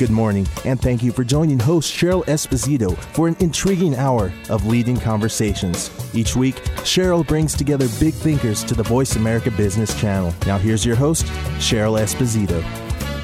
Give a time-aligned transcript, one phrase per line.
[0.00, 4.64] Good morning, and thank you for joining host Cheryl Esposito for an intriguing hour of
[4.64, 5.90] leading conversations.
[6.14, 6.54] Each week,
[6.86, 10.32] Cheryl brings together big thinkers to the Voice America Business Channel.
[10.46, 11.26] Now, here's your host,
[11.58, 12.64] Cheryl Esposito.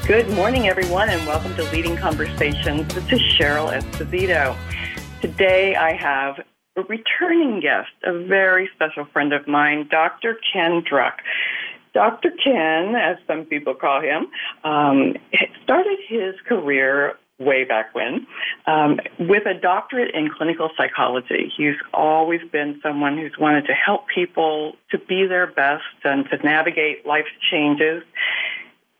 [0.05, 2.93] Good morning, everyone, and welcome to Leading Conversations.
[2.93, 4.55] This is Cheryl Esposito.
[5.19, 10.37] Today, I have a returning guest, a very special friend of mine, Dr.
[10.53, 11.13] Ken Druck.
[11.97, 12.29] Dr.
[12.29, 14.27] Ken, as some people call him,
[14.63, 15.15] um,
[15.63, 18.27] started his career way back when
[18.67, 21.51] um, with a doctorate in clinical psychology.
[21.57, 26.37] He's always been someone who's wanted to help people to be their best and to
[26.37, 28.03] navigate life's changes.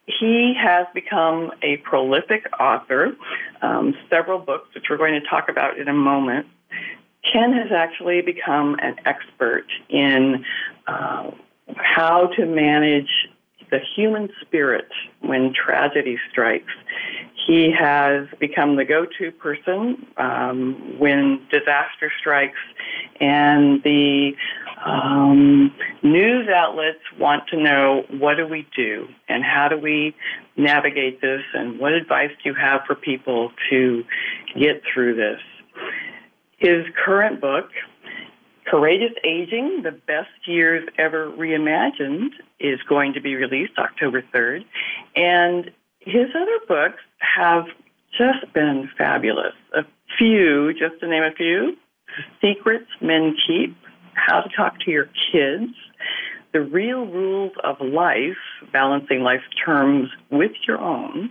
[0.07, 3.15] He has become a prolific author,
[3.61, 6.47] um, several books, which we're going to talk about in a moment.
[7.31, 10.43] Ken has actually become an expert in
[10.87, 11.29] uh,
[11.75, 13.09] how to manage
[13.69, 14.87] the human spirit
[15.21, 16.71] when tragedy strikes.
[17.45, 22.59] He has become the go to person um, when disaster strikes,
[23.19, 24.31] and the
[24.85, 30.15] um, news outlets want to know what do we do and how do we
[30.55, 34.03] navigate this, and what advice do you have for people to
[34.59, 35.39] get through this.
[36.57, 37.69] His current book,
[38.69, 44.65] Courageous Aging, The Best Years Ever Reimagined, is going to be released October 3rd.
[45.15, 47.65] And his other books have
[48.17, 49.53] just been fabulous.
[49.73, 49.83] A
[50.17, 51.77] few, just to name a few
[52.41, 53.77] Secrets Men Keep,
[54.13, 55.71] How to Talk to Your Kids,
[56.51, 58.37] The Real Rules of Life,
[58.73, 61.29] Balancing Life's Terms with Your Own,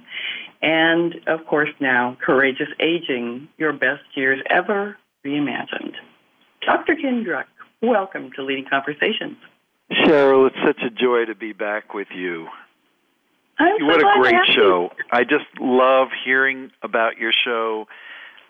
[0.62, 5.94] and of course now, Courageous Aging, Your Best Years Ever Reimagined.
[6.64, 6.96] Dr.
[6.96, 7.44] Ken Druck,
[7.82, 9.36] welcome to Leading Conversations.
[9.90, 12.46] Cheryl, it's such a joy to be back with you.
[13.58, 14.90] I'm what so a great glad to have show.
[15.10, 17.86] I just love hearing about your show,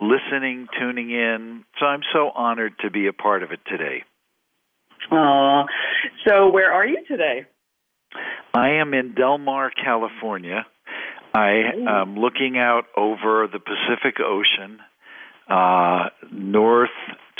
[0.00, 1.64] listening, tuning in.
[1.78, 4.02] So I'm so honored to be a part of it today.
[5.12, 5.64] Aw.
[6.26, 7.46] So, where are you today?
[8.54, 10.66] I am in Del Mar, California.
[11.34, 14.80] I am looking out over the Pacific Ocean,
[15.48, 16.90] uh, north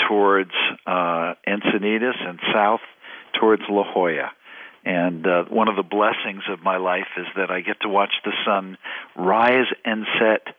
[0.07, 0.51] towards
[0.85, 2.81] uh, Encinitas and south
[3.39, 4.31] towards La Jolla.
[4.85, 8.13] And uh, one of the blessings of my life is that I get to watch
[8.23, 8.77] the sun
[9.15, 10.55] rise and set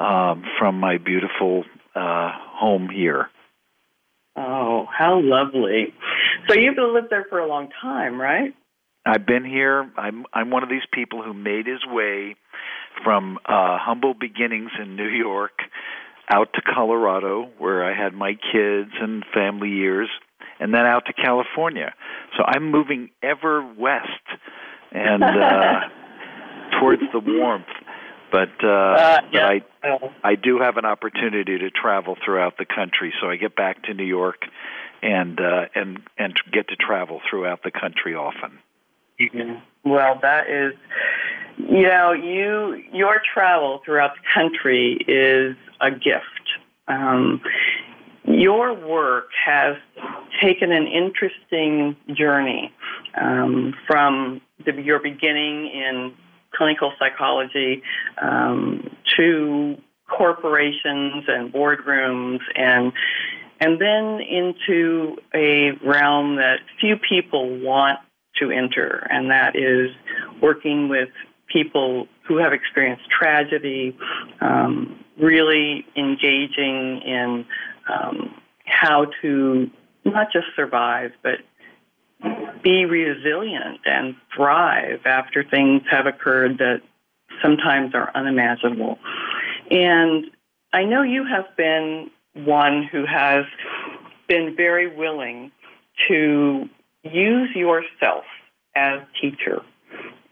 [0.00, 3.28] um, from my beautiful uh, home here.
[4.36, 5.94] Oh, how lovely.
[6.48, 8.54] So, you've lived there for a long time, right?
[9.06, 9.90] I've been here.
[9.96, 12.36] I'm I'm one of these people who made his way
[13.02, 15.52] from uh, humble beginnings in New York
[16.28, 20.08] out to Colorado, where I had my kids and family years,
[20.58, 21.94] and then out to California.
[22.36, 24.06] So I'm moving ever west
[24.92, 25.80] and uh,
[26.80, 27.66] towards the warmth.
[28.32, 29.46] But uh, Uh, but.
[29.46, 29.60] I.
[30.24, 33.14] I do have an opportunity to travel throughout the country.
[33.20, 34.42] So I get back to New York
[35.00, 38.58] and uh, and and get to travel throughout the country often.
[39.18, 39.60] Yeah.
[39.84, 40.74] Well, that is,
[41.58, 46.24] you know, you your travel throughout the country is a gift.
[46.88, 47.40] Um,
[48.24, 49.76] your work has
[50.40, 52.72] taken an interesting journey
[53.20, 56.12] um, from the, your beginning in
[56.54, 57.82] clinical psychology
[58.20, 59.76] um, to
[60.08, 62.92] corporations and boardrooms and
[63.58, 67.98] and then into a realm that few people want
[68.38, 69.90] to enter, and that is
[70.42, 71.08] working with
[71.52, 73.96] people who have experienced tragedy,
[74.40, 77.46] um, really engaging in
[77.88, 78.34] um,
[78.64, 79.70] how to
[80.04, 81.38] not just survive, but
[82.62, 86.80] be resilient and thrive after things have occurred that
[87.42, 88.98] sometimes are unimaginable.
[89.70, 90.26] And
[90.72, 93.44] I know you have been one who has
[94.28, 95.52] been very willing
[96.08, 96.68] to
[97.02, 98.24] use yourself
[98.74, 99.62] as teacher.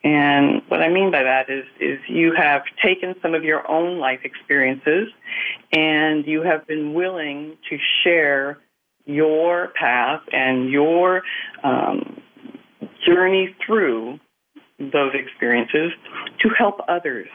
[0.05, 3.99] And what I mean by that is, is you have taken some of your own
[3.99, 5.09] life experiences
[5.73, 8.59] and you have been willing to share
[9.07, 11.23] your path and your
[11.63, 12.21] um,
[13.07, 14.21] journey through
[14.79, 15.93] those experiences
[16.41, 17.29] to help others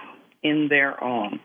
[0.44, 1.40] in their own.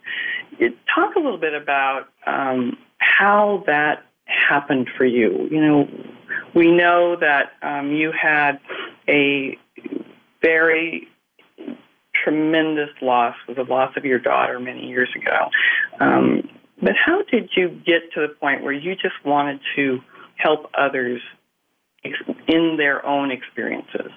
[0.94, 5.49] Talk a little bit about um, how that happened for you.
[5.50, 5.88] You know,
[6.55, 8.61] we know that um, you had
[9.09, 9.59] a
[10.43, 11.09] very
[12.25, 15.50] tremendous loss with the loss of your daughter many years ago.
[16.00, 16.49] Um,
[16.82, 19.99] but how did you get to the point where you just wanted to
[20.37, 21.21] help others
[22.49, 24.11] in their own experiences?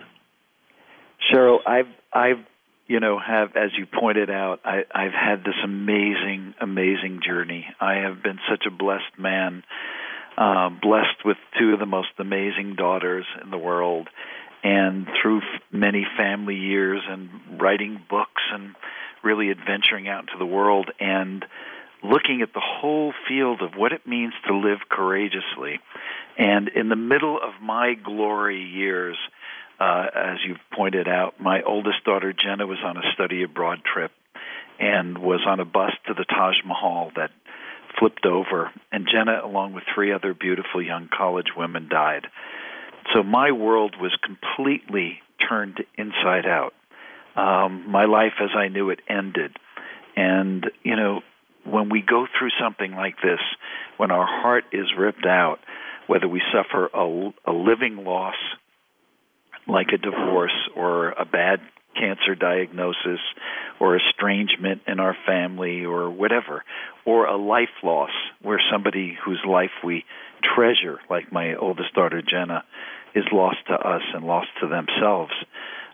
[1.31, 2.45] Cheryl, I've I've
[2.87, 7.65] you know, have, as you pointed out, I, I've had this amazing, amazing journey.
[7.81, 9.63] I have been such a blessed man,
[10.37, 14.07] uh, blessed with two of the most amazing daughters in the world,
[14.63, 18.75] and through many family years and writing books and
[19.23, 21.45] really adventuring out into the world and
[22.03, 25.79] looking at the whole field of what it means to live courageously.
[26.37, 29.17] And in the middle of my glory years,
[29.79, 34.11] uh, as you've pointed out, my oldest daughter Jenna was on a study abroad trip
[34.79, 37.31] and was on a bus to the Taj Mahal that
[37.99, 42.27] flipped over, and Jenna, along with three other beautiful young college women, died.
[43.13, 46.73] So my world was completely turned inside out.
[47.35, 49.55] Um, my life as I knew it ended.
[50.15, 51.21] And, you know,
[51.63, 53.39] when we go through something like this,
[53.97, 55.59] when our heart is ripped out,
[56.07, 58.35] whether we suffer a, a living loss
[59.67, 61.59] like a divorce or a bad
[61.95, 63.19] cancer diagnosis
[63.79, 66.63] or estrangement in our family or whatever,
[67.05, 68.11] or a life loss
[68.41, 70.05] where somebody whose life we
[70.55, 72.63] treasure, like my oldest daughter Jenna,
[73.17, 75.33] is lost to us and lost to themselves.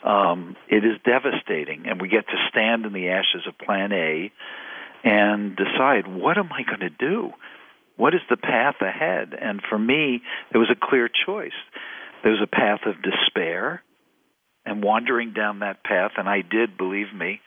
[0.04, 4.32] Um, it is devastating, and we get to stand in the ashes of Plan A
[5.04, 7.32] and decide what am I going to do?
[7.96, 9.34] What is the path ahead?
[9.40, 10.22] And for me,
[10.52, 11.52] there was a clear choice.
[12.24, 13.84] There was a path of despair
[14.66, 17.40] and wandering down that path, and I did, believe me,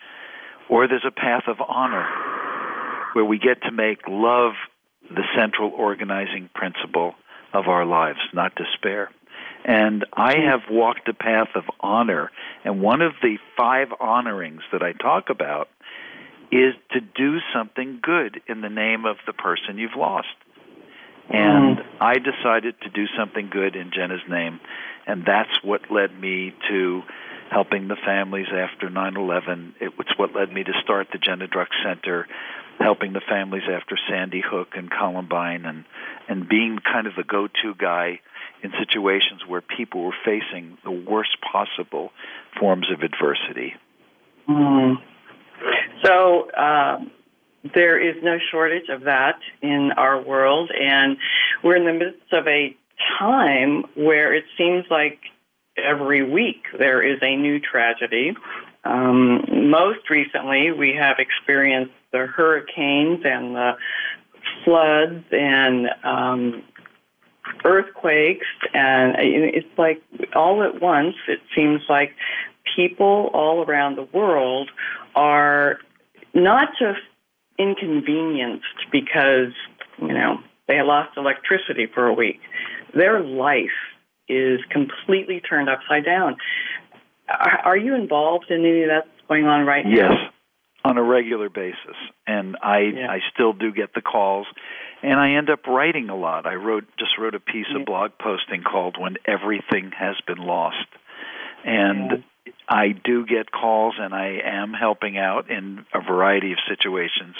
[0.70, 2.06] or there's a path of honor
[3.14, 4.52] where we get to make love
[5.08, 7.14] the central organizing principle
[7.54, 9.10] of our lives, not despair.
[9.66, 12.30] And I have walked a path of honor,
[12.64, 15.68] and one of the five honorings that I talk about
[16.52, 20.28] is to do something good in the name of the person you've lost.
[21.28, 21.84] And mm.
[22.00, 24.60] I decided to do something good in Jenna's name,
[25.04, 27.02] and that's what led me to
[27.50, 29.74] helping the families after 9/11.
[29.80, 32.28] It's what led me to start the Jenna Druck Center,
[32.78, 35.84] helping the families after Sandy Hook and Columbine, and
[36.28, 38.20] and being kind of the go-to guy
[38.62, 42.10] in situations where people were facing the worst possible
[42.58, 43.74] forms of adversity.
[44.48, 44.96] Mm.
[46.02, 47.10] So um,
[47.74, 51.16] there is no shortage of that in our world, and
[51.62, 52.76] we're in the midst of a
[53.18, 55.18] time where it seems like
[55.76, 58.34] every week there is a new tragedy.
[58.84, 63.72] Um, most recently, we have experienced the hurricanes and the
[64.64, 66.62] floods and um,
[67.64, 70.02] earthquakes, and it's like
[70.34, 71.14] all at once.
[71.28, 72.12] It seems like
[72.74, 74.70] people all around the world
[75.14, 75.78] are
[76.34, 77.00] not just
[77.58, 79.52] inconvenienced because,
[79.98, 82.40] you know, they lost electricity for a week.
[82.94, 83.78] Their life
[84.28, 86.36] is completely turned upside down.
[87.28, 89.92] Are, you involved in any of that's going on right now?
[89.94, 90.32] Yes,
[90.86, 91.96] on a regular basis.
[92.26, 93.10] And I yeah.
[93.10, 94.46] I still do get the calls
[95.02, 96.46] and I end up writing a lot.
[96.46, 97.80] I wrote just wrote a piece yeah.
[97.80, 100.88] of blog posting called When Everything Has Been Lost.
[101.64, 102.10] And
[102.46, 102.52] yeah.
[102.68, 107.34] I do get calls, and I am helping out in a variety of situations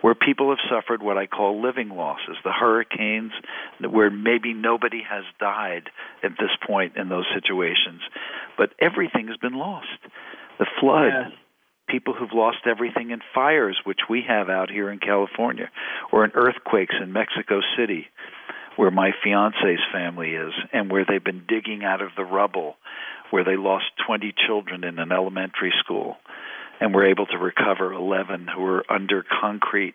[0.00, 3.32] where people have suffered what I call living losses, the hurricanes,
[3.80, 5.90] where maybe nobody has died
[6.22, 8.00] at this point in those situations,
[8.56, 9.88] but everything has been lost.
[10.58, 11.32] The flood, yes.
[11.88, 15.70] People who've lost everything in fires, which we have out here in California,
[16.12, 18.06] or in earthquakes in Mexico City,
[18.76, 22.76] where my fiance's family is, and where they've been digging out of the rubble
[23.30, 26.16] where they lost 20 children in an elementary school
[26.80, 29.94] and were able to recover 11 who were under concrete.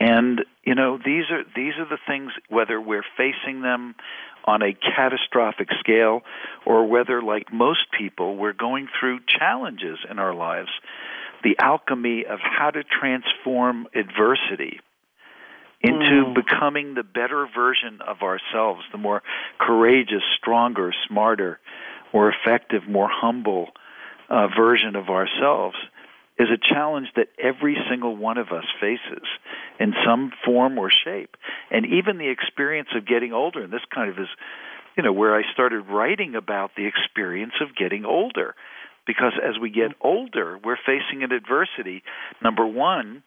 [0.00, 3.96] And you know these are these are the things whether we're facing them
[4.44, 6.22] on a catastrophic scale
[6.66, 10.70] or whether like most people we're going through challenges in our lives
[11.44, 14.80] the alchemy of how to transform adversity
[15.80, 16.34] into mm.
[16.34, 19.22] becoming the better version of ourselves, the more
[19.60, 21.60] courageous, stronger, smarter,
[22.12, 23.68] more effective, more humble
[24.28, 25.76] uh, version of ourselves
[26.38, 29.26] is a challenge that every single one of us faces
[29.80, 31.36] in some form or shape.
[31.70, 34.28] And even the experience of getting older, and this kind of is,
[34.96, 38.54] you know, where I started writing about the experience of getting older.
[39.06, 42.02] Because as we get older, we're facing an adversity.
[42.42, 43.22] Number one,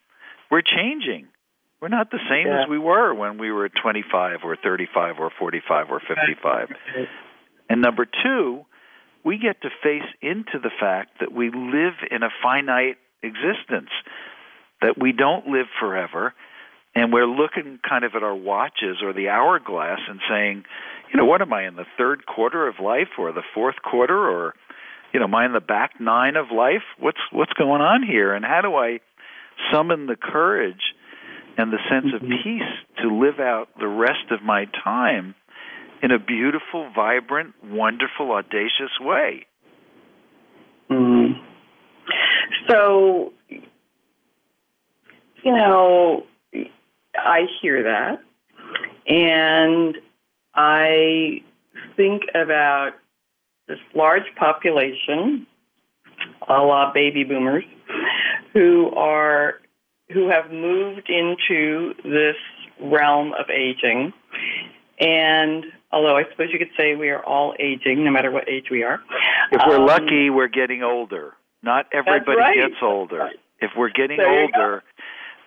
[0.50, 1.28] we're changing.
[1.82, 2.64] We're not the same yeah.
[2.64, 6.70] as we were when we were 25 or 35 or 45 or 55.
[7.68, 8.66] And number two,
[9.24, 13.90] we get to face into the fact that we live in a finite existence,
[14.82, 16.34] that we don't live forever,
[16.96, 20.64] and we're looking kind of at our watches or the hourglass and saying,
[21.14, 24.18] you know, what am I in the third quarter of life or the fourth quarter
[24.18, 24.56] or
[25.14, 26.84] you know, am I in the back nine of life?
[27.00, 28.34] What's what's going on here?
[28.34, 29.00] And how do I
[29.72, 30.82] summon the courage
[31.58, 32.44] and the sense of Mm-hmm.
[32.44, 35.36] peace to live out the rest of my time
[36.02, 39.46] in a beautiful, vibrant, wonderful, audacious way?
[40.90, 41.34] Mm.
[42.72, 43.34] So,
[45.44, 46.24] you know,
[47.16, 48.22] I hear that,
[49.08, 49.98] and
[50.56, 51.44] I
[51.98, 52.92] think about
[53.68, 55.46] this large population,
[56.48, 57.66] a la baby boomers,
[58.54, 59.56] who are
[60.14, 62.36] who have moved into this
[62.80, 64.14] realm of aging.
[65.00, 68.70] And although I suppose you could say we are all aging, no matter what age
[68.70, 69.02] we are.
[69.52, 71.34] If we're um, lucky, we're getting older.
[71.64, 72.56] Not everybody right.
[72.56, 73.30] gets older.
[73.60, 74.84] If we're getting There older,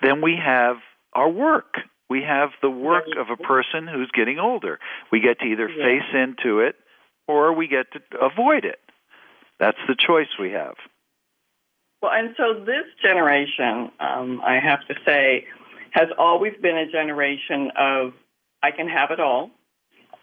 [0.02, 0.76] then we have
[1.12, 1.74] our work.
[2.08, 4.78] We have the work of a person who's getting older.
[5.10, 5.84] We get to either Yeah.
[5.84, 6.76] face into it
[7.26, 8.80] or we get to avoid it.
[9.58, 10.76] That's the choice we have.
[12.02, 15.46] Well, and so this generation, um, I have to say,
[15.90, 18.12] has always been a generation of
[18.62, 19.50] I can have it all,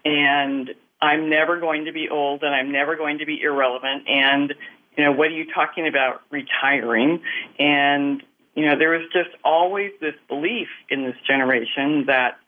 [0.04, 4.54] and I'm never going to be old, and I'm never going to be irrelevant, and
[4.96, 7.22] you know what are you talking about retiring?
[7.58, 8.22] And
[8.54, 12.38] you know there was just always this belief in this generation that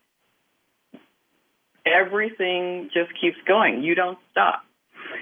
[1.85, 3.83] everything just keeps going.
[3.83, 4.63] You don't stop.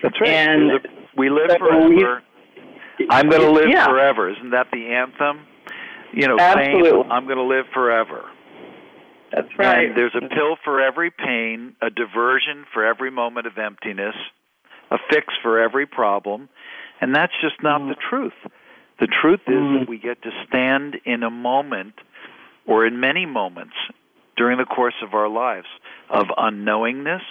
[0.01, 0.30] That's right.
[0.30, 0.72] And
[1.18, 2.22] we live we- forever.
[3.10, 3.88] I'm going to live Yeah.
[3.88, 4.30] forever.
[4.30, 5.48] Isn't that the anthem?
[6.13, 6.92] You know, Absolutely.
[6.92, 8.24] pain, I'm going to live forever.
[9.32, 9.88] That's right.
[9.88, 14.15] And there's a pill for every pain, a diversion for every moment of emptiness,
[14.92, 16.50] a fix for every problem,
[17.03, 17.89] and that's just not Mm.
[17.89, 18.48] the truth.
[19.00, 19.79] The truth is Mm.
[19.79, 22.00] that we get to stand in a moment
[22.65, 23.75] or in many moments
[24.38, 25.67] during the course of our lives
[26.10, 27.24] of unknowingness,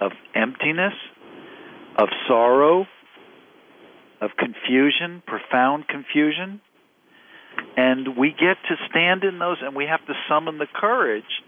[0.00, 0.94] of emptiness,
[1.94, 2.88] of sorrow,
[4.20, 6.60] of confusion, profound confusion.
[7.76, 11.42] And we get to stand in those and we have to summon the courage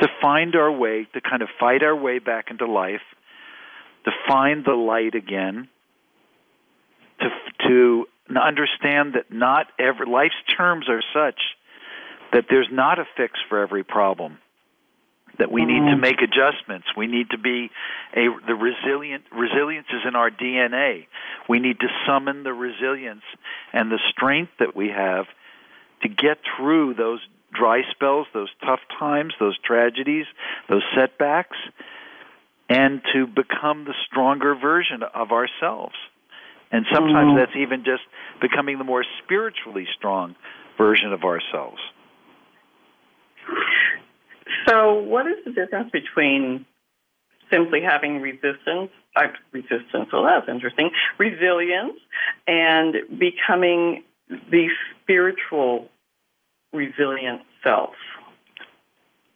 [0.00, 3.14] to find our way, to kind of fight our way back into life,
[4.04, 5.68] to find the light again,
[7.20, 7.28] to
[7.68, 11.40] to understand that not every life's terms are such
[12.32, 14.38] that there's not a fix for every problem.
[15.38, 16.00] That we need to Mhm.
[16.00, 16.88] make adjustments.
[16.96, 17.70] We need to be
[18.14, 21.08] a the resilient resilience is in our DNA.
[21.46, 23.24] We need to summon the resilience
[23.72, 25.28] and the strength that we have
[26.02, 27.20] to get through those
[27.52, 30.26] dry spells, those tough times, those tragedies,
[30.68, 31.56] those setbacks,
[32.68, 35.96] and to become the stronger version of ourselves.
[36.72, 37.36] And sometimes Mhm.
[37.36, 38.02] that's even just
[38.40, 40.34] becoming the more spiritually strong
[40.76, 41.80] version of ourselves.
[44.66, 46.66] So, what is the difference between
[47.50, 50.12] simply having resistance, uh, resistance?
[50.12, 50.90] Well, that's interesting.
[51.18, 52.00] Resilience
[52.46, 54.68] and becoming the
[55.02, 55.88] spiritual
[56.72, 57.94] resilient self.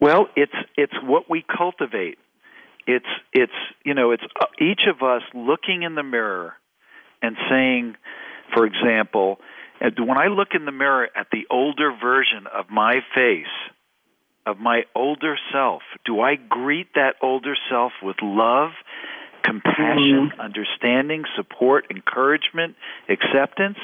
[0.00, 2.18] Well, it's it's what we cultivate.
[2.86, 3.52] It's it's
[3.84, 6.54] you know it's uh, each of us looking in the mirror
[7.22, 7.96] and saying,
[8.54, 9.38] for example,
[9.98, 13.46] when I look in the mirror at the older version of my face,
[14.46, 18.70] of my older self, do I greet that older self with love,
[19.44, 20.40] compassion, mm-hmm.
[20.40, 22.76] understanding, support, encouragement,
[23.08, 23.78] acceptance,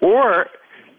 [0.00, 0.46] or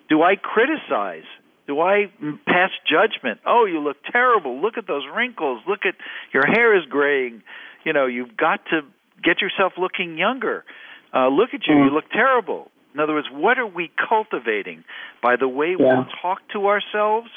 [0.10, 1.24] do I criticize?
[1.68, 2.12] Do I
[2.46, 3.40] pass judgment?
[3.46, 4.62] Oh, you look terrible.
[4.62, 5.62] Look at those wrinkles.
[5.68, 5.96] Look at
[6.34, 7.42] your hair is graying.
[7.86, 8.82] You know, you've got to
[9.24, 10.66] get yourself looking younger.
[11.14, 11.76] Uh, look at you.
[11.76, 12.72] You look terrible.
[12.94, 14.84] In other words, what are we cultivating
[15.22, 16.06] by the way we Yeah.
[16.22, 17.30] talk to ourselves,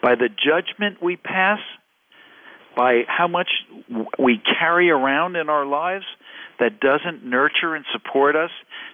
[0.00, 1.60] by the judgment we pass,
[2.74, 3.48] by how much
[4.18, 6.06] we carry around in our lives
[6.58, 8.50] that doesn't nurture and support us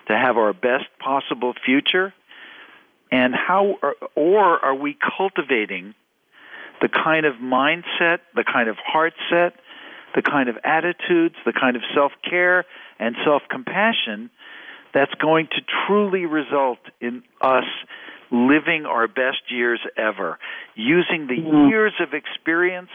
[0.07, 2.13] to have our best possible future?
[3.11, 5.95] And how, or, or are we cultivating
[6.81, 9.55] the kind of mindset, the kind of heart set,
[10.15, 12.65] the kind of attitudes, the kind of self care
[12.99, 14.31] and self compassion
[14.93, 17.65] that's going to truly result in us
[18.31, 20.39] living our best years ever,
[20.75, 21.69] using the Mhm.
[21.69, 22.91] years of experience,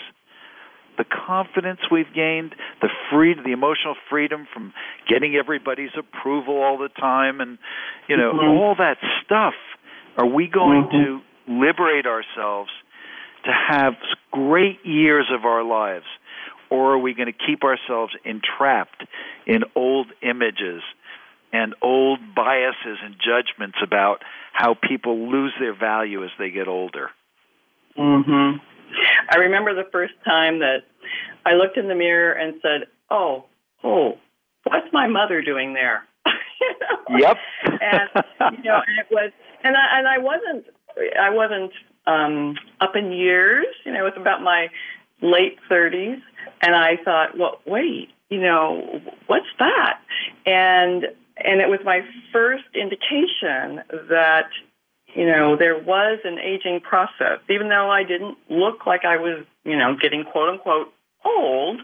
[0.97, 4.73] the confidence we've gained, the free, the emotional freedom from
[5.07, 7.57] getting everybody's approval all the time, and
[8.07, 8.59] you know Mhm.
[8.59, 9.55] all that stuff.
[10.17, 10.91] Are we going Mhm.
[10.91, 12.71] to liberate ourselves
[13.43, 13.95] to have
[14.31, 16.05] great years of our lives,
[16.69, 19.03] or are we going to keep ourselves entrapped
[19.45, 20.81] in old images
[21.51, 24.21] and old biases and judgments about
[24.53, 27.09] how people lose their value as they get older?
[27.95, 28.57] hmm
[29.31, 30.79] I remember the first time that
[31.45, 33.45] I looked in the mirror and said, "Oh,
[33.83, 34.13] oh,
[34.63, 36.03] what's my mother doing there?
[36.25, 37.17] you know?
[37.19, 37.37] Yep.
[37.81, 39.31] and you know, and it was,
[39.63, 40.65] and I and I wasn't,
[41.19, 41.71] I wasn't
[42.07, 43.67] um, up in years.
[43.85, 44.67] You know, it was about my
[45.21, 46.19] late thirties,
[46.61, 49.99] and I thought, well, wait, you know, what's that?
[50.45, 51.07] And
[51.37, 54.49] and it was my first indication that
[55.15, 59.45] you know there was an aging process, even though I didn't look like I was,
[59.63, 60.93] you know, getting quote unquote
[61.25, 61.81] old.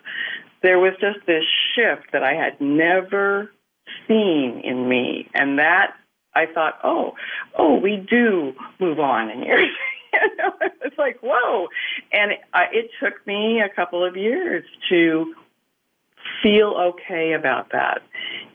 [0.62, 1.44] There was just this
[1.76, 3.52] shift that I had never
[4.08, 5.96] seen in me, and that
[6.36, 7.14] I thought, oh,
[7.58, 9.70] oh, we do move on in years.
[10.22, 10.54] you know,
[10.84, 11.68] it's like whoa,
[12.12, 15.34] and it, I, it took me a couple of years to
[16.42, 18.02] feel okay about that,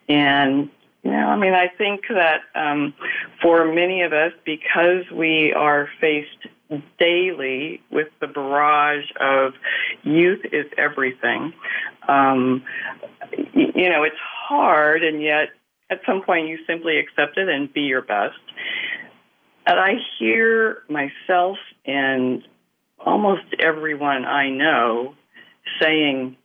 [0.08, 0.70] and
[1.02, 2.92] you know, I mean, I think that um,
[3.40, 6.46] for many of us, because we are faced
[6.98, 9.54] daily with the barrage of
[10.02, 11.52] youth is everything.
[12.06, 12.62] Um,
[13.54, 14.16] you know, it's
[14.48, 15.48] hard, and yet
[15.90, 18.38] at some point you simply accept it and be your best.
[19.70, 22.42] And I hear myself and
[22.98, 25.14] almost everyone I know
[25.80, 26.36] saying,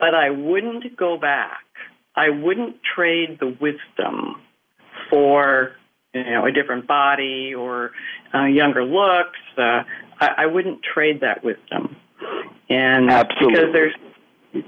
[0.00, 1.62] but I wouldn't go back.
[2.16, 4.42] I wouldn't trade the wisdom
[5.08, 5.76] for
[6.12, 7.92] you know a different body or
[8.34, 9.38] uh, younger looks.
[9.56, 9.84] Uh,
[10.20, 11.94] I, I wouldn't trade that wisdom,
[12.68, 13.54] and Absolutely.
[13.54, 13.94] because there's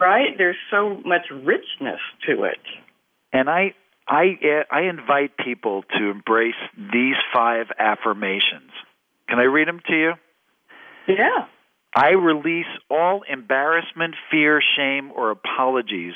[0.01, 2.61] right there's so much richness to it.
[3.33, 3.75] And I
[4.09, 8.71] I I invite people to embrace these five affirmations.
[9.29, 10.13] Can I read them to you?
[11.09, 11.47] Yeah.
[11.95, 16.15] I release all embarrassment, fear, shame, or apologies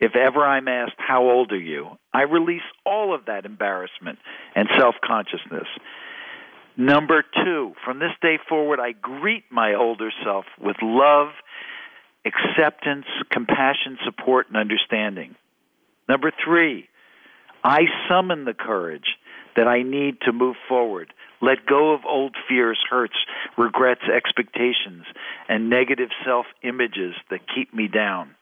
[0.00, 1.98] if ever I'm asked, How old are you?
[2.12, 4.18] I release all of that embarrassment
[4.54, 5.68] and self consciousness.
[6.76, 11.28] Number two, from this day forward, I greet my older self with love,
[12.24, 15.34] acceptance, compassion, support, and understanding.
[16.08, 16.88] Number three,
[17.62, 19.16] I summon the courage
[19.56, 21.12] that I need to move forward.
[21.42, 23.16] Let go of old fears, hurts,
[23.56, 25.04] regrets, expectations,
[25.48, 28.34] and negative self images that keep me down.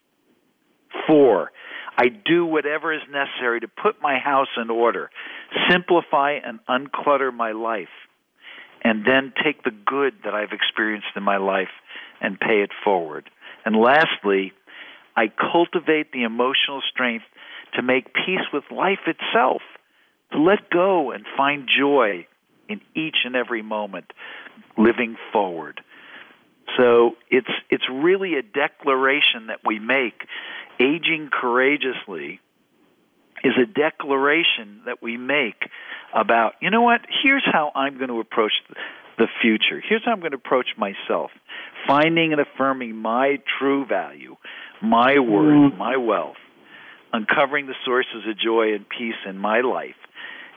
[1.07, 1.51] Four,
[1.97, 5.11] I do whatever is necessary to put my house in order,
[5.71, 7.89] simplify and unclutter my life,
[8.83, 11.71] and then take the good that I've experienced in my life
[12.21, 13.31] and pay it forward.
[13.65, 14.53] And lastly,
[15.17, 17.25] I cultivate the emotional strength
[17.75, 19.63] to make peace with life itself,
[20.33, 22.27] to let go and find joy
[22.69, 24.13] in each and every moment,
[24.77, 25.81] living forward.
[26.77, 30.27] So it's it's really a declaration that we make.
[30.79, 32.41] Aging courageously
[33.43, 35.69] is a declaration that we make
[36.15, 38.53] about, you know what, here's how I'm going to approach
[39.19, 39.83] the future.
[39.87, 41.31] Here's how I'm going to approach myself.
[41.87, 44.37] Finding and affirming my true value,
[44.83, 45.79] my worth, mm.
[45.79, 46.37] my wealth,
[47.13, 49.97] uncovering the sources of joy and peace in my life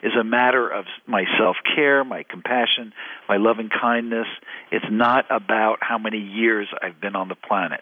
[0.03, 2.93] is a matter of my self care, my compassion,
[3.29, 4.27] my loving kindness.
[4.71, 7.81] It's not about how many years I've been on the planet.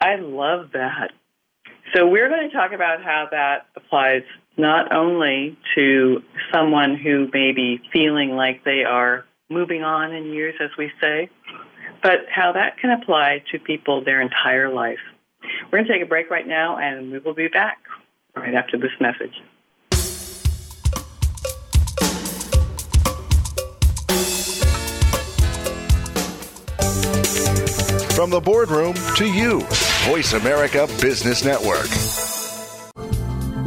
[0.00, 1.12] I love that.
[1.94, 4.22] So, we're going to talk about how that applies
[4.56, 10.54] not only to someone who may be feeling like they are moving on in years,
[10.60, 11.28] as we say,
[12.02, 14.98] but how that can apply to people their entire life.
[15.70, 17.78] We're going to take a break right now, and we will be back
[18.34, 19.34] right after this message.
[28.14, 29.60] From the boardroom to you,
[30.04, 32.19] Voice America Business Network.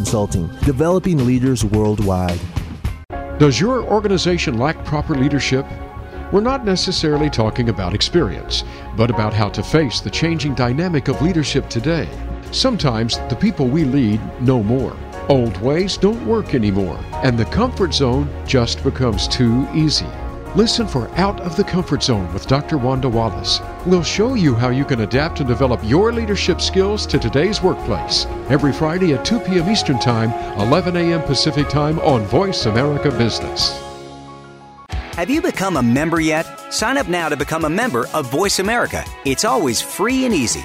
[0.00, 2.40] Consulting, developing leaders worldwide.
[3.38, 5.66] Does your organization lack proper leadership?
[6.32, 8.64] We're not necessarily talking about experience,
[8.96, 12.08] but about how to face the changing dynamic of leadership today.
[12.50, 14.96] Sometimes the people we lead know more.
[15.28, 20.08] Old ways don't work anymore, and the comfort zone just becomes too easy.
[20.56, 22.76] Listen for Out of the Comfort Zone with Dr.
[22.76, 23.60] Wanda Wallace.
[23.86, 28.26] We'll show you how you can adapt and develop your leadership skills to today's workplace.
[28.48, 29.70] Every Friday at 2 p.m.
[29.70, 31.22] Eastern Time, 11 a.m.
[31.22, 33.80] Pacific Time on Voice America Business.
[34.88, 36.44] Have you become a member yet?
[36.72, 39.04] Sign up now to become a member of Voice America.
[39.24, 40.64] It's always free and easy.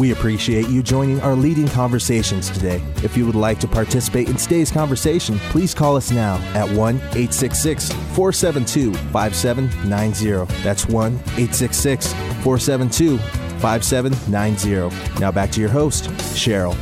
[0.00, 2.82] We appreciate you joining our leading conversations today.
[3.04, 6.96] If you would like to participate in today's conversation, please call us now at 1
[6.96, 10.62] 866 472 5790.
[10.62, 15.20] That's 1 866 472 5790.
[15.20, 16.74] Now back to your host, Cheryl.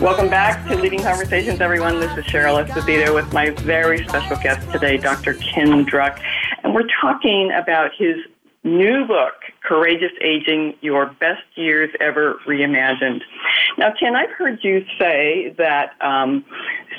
[0.00, 1.98] Welcome back to Leading Conversations, everyone.
[1.98, 5.34] This is Cheryl Esposito with my very special guest today, Dr.
[5.34, 6.22] Ken Druck.
[6.62, 8.14] And we're talking about his
[8.62, 13.20] new book, Courageous Aging Your Best Years Ever Reimagined.
[13.78, 16.44] Now, Ken, I've heard you say that um,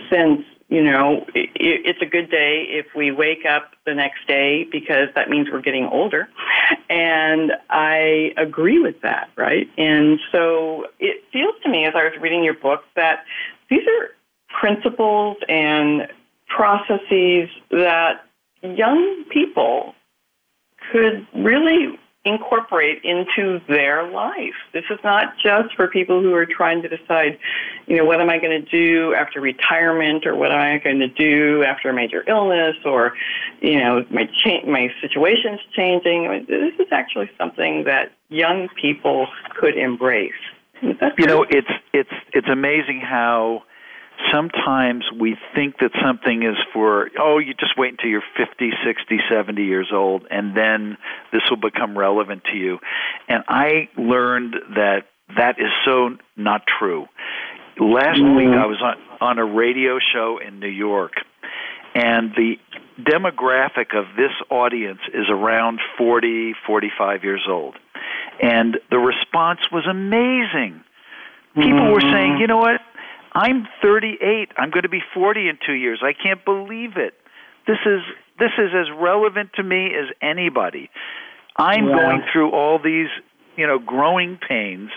[0.10, 4.66] since you know, it, it's a good day if we wake up the next day
[4.72, 6.30] because that means we're getting older.
[6.90, 9.70] And I agree with that, right?
[9.78, 13.26] And so it feels to me as I was reading your book that
[13.70, 14.12] these are
[14.62, 16.08] principles and
[16.48, 18.26] processes that
[18.62, 19.94] young people
[20.92, 24.54] could really incorporate into their life.
[24.74, 27.40] This is not just for people who are trying to decide,
[27.88, 31.00] you know, what am I going to do after retirement or what am I going
[31.00, 33.14] to do after a major illness or,
[33.60, 36.28] you know, my cha- my situation's changing.
[36.28, 39.28] I mean, this is actually something that young people
[39.60, 40.34] could embrace.
[40.82, 43.64] You know, it's it's it's amazing how
[44.32, 49.20] sometimes we think that something is for oh you just wait until you're 50 60
[49.30, 50.98] 70 years old and then
[51.32, 52.80] this will become relevant to you.
[53.28, 55.06] And i learned that
[55.38, 57.06] that is so not true.
[57.80, 58.36] Last mm-hmm.
[58.36, 61.14] week i was on on a radio show in new york
[61.94, 62.56] and the
[63.00, 67.76] demographic of this audience is around 40 45 years old.
[68.42, 70.84] And the response was amazing.
[71.54, 72.42] People were saying mm-hmm.
[72.42, 72.82] you know what
[73.34, 74.50] I'm 38.
[74.58, 76.02] I'm going to be 40 in 2 years.
[76.04, 77.14] I can't believe it.
[77.68, 78.02] This is
[78.40, 80.90] this is as relevant to me as anybody.
[81.56, 81.96] I'm yeah.
[81.96, 83.10] going through all these,
[83.56, 84.90] you know, growing pains.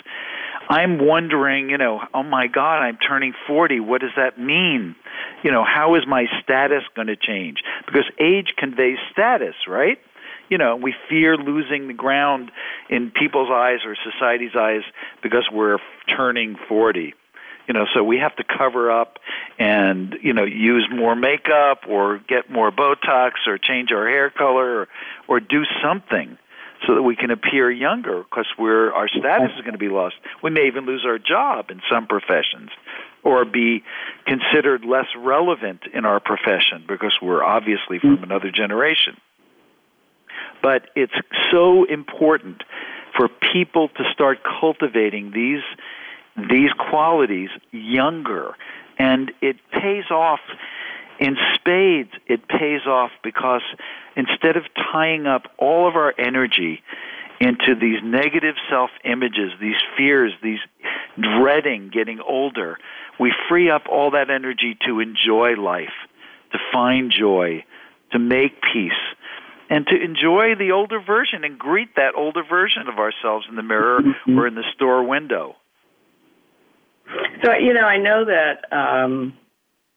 [0.71, 3.81] I'm wondering, you know, oh my God, I'm turning 40.
[3.81, 4.97] What does that mean?
[5.43, 7.59] You know, how is my status going to change?
[7.85, 9.99] Because age conveys status, right?
[10.49, 12.51] You know, we fear losing the ground
[12.89, 14.83] in people's eyes or society's eyes
[15.23, 15.79] because we're
[16.17, 17.13] turning 40
[17.67, 19.19] you know so we have to cover up
[19.59, 24.81] and you know use more makeup or get more botox or change our hair color
[24.81, 24.89] or,
[25.29, 26.39] or do something
[26.87, 30.17] so that we can appear younger because we're our status is going to be lost.
[30.43, 32.71] We may even lose our job in some professions
[33.23, 33.83] or be
[34.27, 38.23] considered less relevant in our profession because we're obviously from mm.
[38.23, 39.17] another generation.
[40.63, 41.15] But it's
[41.51, 42.63] so important
[43.17, 45.63] for people to start cultivating these
[46.37, 48.55] these qualities younger.
[48.99, 50.41] And it pays off
[51.21, 52.11] in spades.
[52.27, 53.63] It pays off because
[54.17, 56.83] instead of tying up all of our energy
[57.41, 60.61] into these negative self images, these fears, these
[61.21, 62.79] dreading getting older,
[63.19, 65.95] we free up all that energy to enjoy life,
[66.53, 67.65] to find joy,
[68.13, 68.93] to make peace,
[69.71, 73.63] and to enjoy the older version and greet that older version of ourselves in the
[73.63, 74.39] mirror mm-hmm.
[74.39, 75.57] or in the store window.
[77.43, 79.35] So, you know, I know that um,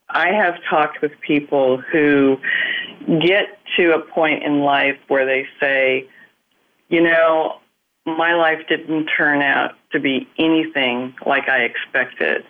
[0.09, 2.37] I have talked with people who
[3.21, 6.07] get to a point in life where they say,
[6.89, 7.59] you know,
[8.05, 12.45] my life didn't turn out to be anything like I expected.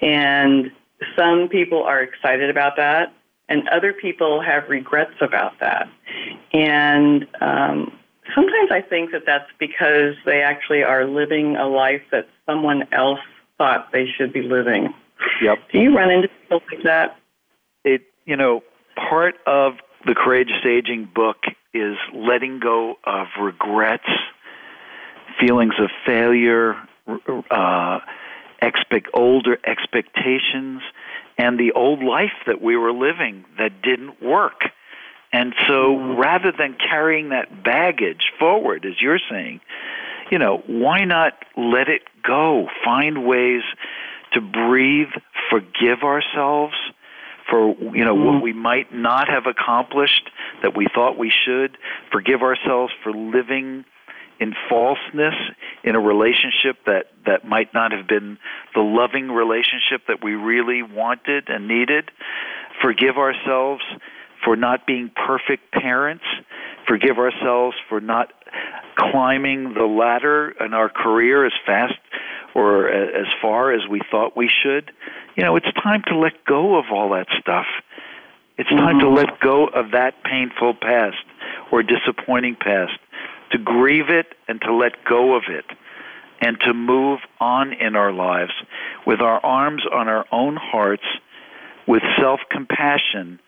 [0.00, 0.70] And
[1.16, 3.12] some people are excited about that,
[3.48, 5.88] and other people have regrets about that.
[6.52, 7.92] And um,
[8.34, 13.20] sometimes I think that that's because they actually are living a life that someone else
[13.58, 14.92] thought they should be living.
[15.42, 15.58] Yep.
[15.72, 17.16] Do you run into people like that?
[17.84, 18.62] It, you know,
[18.96, 19.74] part of
[20.06, 21.36] the Courageous Aging book
[21.72, 24.08] is letting go of regrets,
[25.40, 26.76] feelings of failure,
[27.50, 28.00] uh,
[28.60, 30.82] expect older expectations,
[31.36, 34.62] and the old life that we were living that didn't work.
[35.32, 39.60] And so rather than carrying that baggage forward, as you're saying,
[40.30, 42.68] you know, why not let it go?
[42.84, 43.62] Find ways
[44.32, 45.08] to breathe,
[45.50, 46.74] forgive ourselves
[47.48, 48.42] for you know what mm-hmm.
[48.42, 50.30] we might not have accomplished
[50.62, 51.76] that we thought we should,
[52.10, 53.84] forgive ourselves for living
[54.40, 55.34] in falseness
[55.84, 58.38] in a relationship that that might not have been
[58.74, 62.10] the loving relationship that we really wanted and needed.
[62.82, 63.82] Forgive ourselves
[64.44, 66.24] for not being perfect parents.
[66.88, 68.32] Forgive ourselves for not
[68.96, 71.94] climbing the ladder in our career as fast
[72.54, 74.90] or as far as we thought we should
[75.36, 77.66] you know it's time to let go of all that stuff.
[78.56, 79.16] It's time to mm-hmm.
[79.16, 81.24] let go of that painful past
[81.72, 82.98] or disappointing past
[83.50, 85.64] to grieve it and to let go of it
[86.40, 88.52] and to move on in our lives
[89.06, 91.04] with our arms on our own hearts
[91.86, 93.40] with self compassion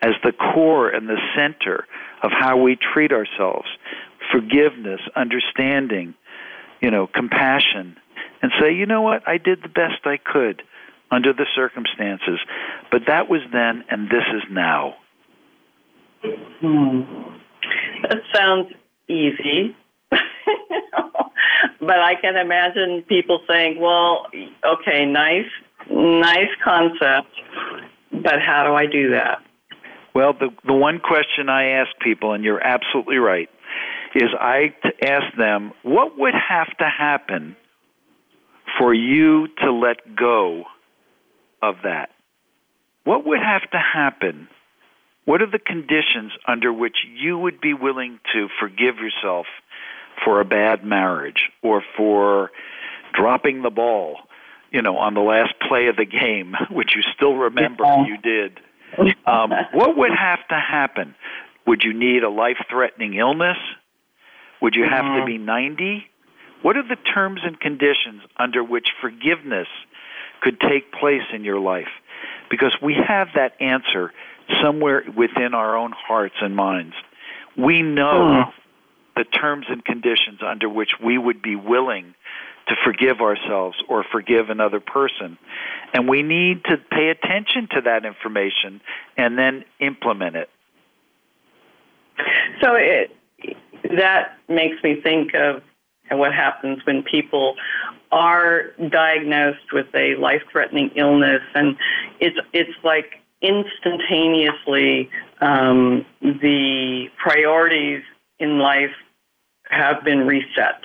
[0.00, 1.84] as the core and the center
[2.22, 3.68] of how we treat ourselves
[4.32, 6.14] forgiveness understanding
[6.80, 7.96] you know compassion
[8.42, 10.62] and say you know what i did the best i could
[11.10, 12.38] under the circumstances
[12.90, 14.94] but that was then and this is now
[16.60, 17.02] hmm.
[18.02, 18.72] that sounds
[19.08, 19.74] easy.
[20.10, 20.20] but
[21.98, 24.26] I can imagine people saying, well,
[24.64, 25.48] okay, nice,
[25.90, 27.28] nice concept,
[28.12, 29.42] but how do I do that?
[30.14, 33.48] Well, the, the one question I ask people, and you're absolutely right,
[34.14, 37.56] is I ask them, what would have to happen
[38.78, 40.64] for you to let go
[41.62, 42.10] of that?
[43.04, 44.48] What would have to happen
[45.28, 49.44] what are the conditions under which you would be willing to forgive yourself
[50.24, 52.50] for a bad marriage or for
[53.12, 54.16] dropping the ball,
[54.70, 58.06] you know, on the last play of the game, which you still remember yeah.
[58.06, 58.60] you did?
[59.26, 61.14] Um, what would have to happen?
[61.66, 63.58] Would you need a life threatening illness?
[64.60, 66.06] Would you have to be 90?
[66.62, 69.68] What are the terms and conditions under which forgiveness
[70.40, 71.88] could take place in your life?
[72.50, 74.12] Because we have that answer
[74.62, 76.94] somewhere within our own hearts and minds.
[77.56, 78.50] We know hmm.
[79.16, 82.14] the terms and conditions under which we would be willing
[82.68, 85.38] to forgive ourselves or forgive another person.
[85.94, 88.80] And we need to pay attention to that information
[89.16, 90.50] and then implement it.
[92.60, 93.16] So it,
[93.96, 95.62] that makes me think of
[96.10, 97.54] what happens when people
[98.10, 101.76] are diagnosed with a life-threatening illness, and
[102.20, 108.02] it's it's like instantaneously um, the priorities
[108.38, 108.94] in life
[109.70, 110.80] have been reset.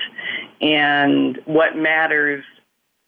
[0.62, 2.44] And what matters,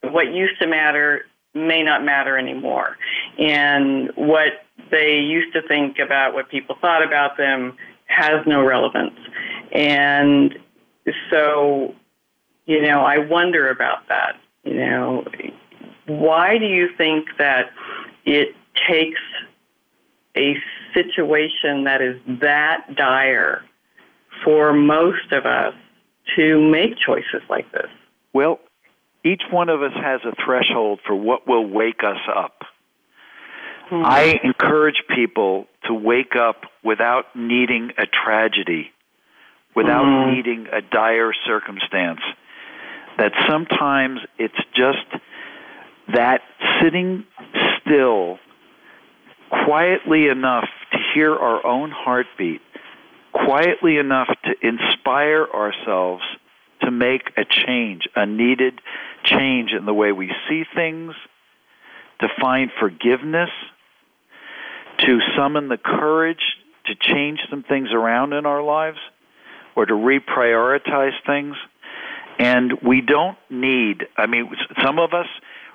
[0.02, 2.98] what used to matter, may not matter anymore.
[3.38, 9.18] And what they used to think about, what people thought about them, has no relevance.
[9.72, 10.58] And
[11.30, 11.94] so,
[12.66, 14.38] you know, I wonder about that.
[14.64, 15.26] You know,
[16.08, 17.72] why do you think that
[18.26, 18.56] it
[18.90, 19.20] takes
[20.36, 20.56] a
[20.94, 23.64] situation that is that dire
[24.44, 25.74] for most of us
[26.36, 27.90] to make choices like this?
[28.34, 28.60] Well,
[29.24, 32.64] each one of us has a threshold for what will wake us up.
[33.90, 34.06] Mm-hmm.
[34.06, 38.92] I encourage people to wake up without needing a tragedy,
[39.76, 40.36] without mm-hmm.
[40.36, 42.22] needing a dire circumstance.
[43.18, 45.22] That sometimes it's just
[46.14, 46.42] that
[46.82, 47.26] sitting
[47.80, 48.40] still
[49.50, 52.62] quietly enough to hear our own heartbeat,
[53.32, 56.24] quietly enough to inspire ourselves
[56.82, 58.80] to make a change, a needed
[59.24, 61.14] change in the way we see things,
[62.20, 63.50] to find forgiveness,
[65.00, 69.00] to summon the courage to change some things around in our lives
[69.76, 71.56] or to reprioritize things.
[72.38, 74.50] And we don't need, I mean,
[74.84, 75.28] some of us,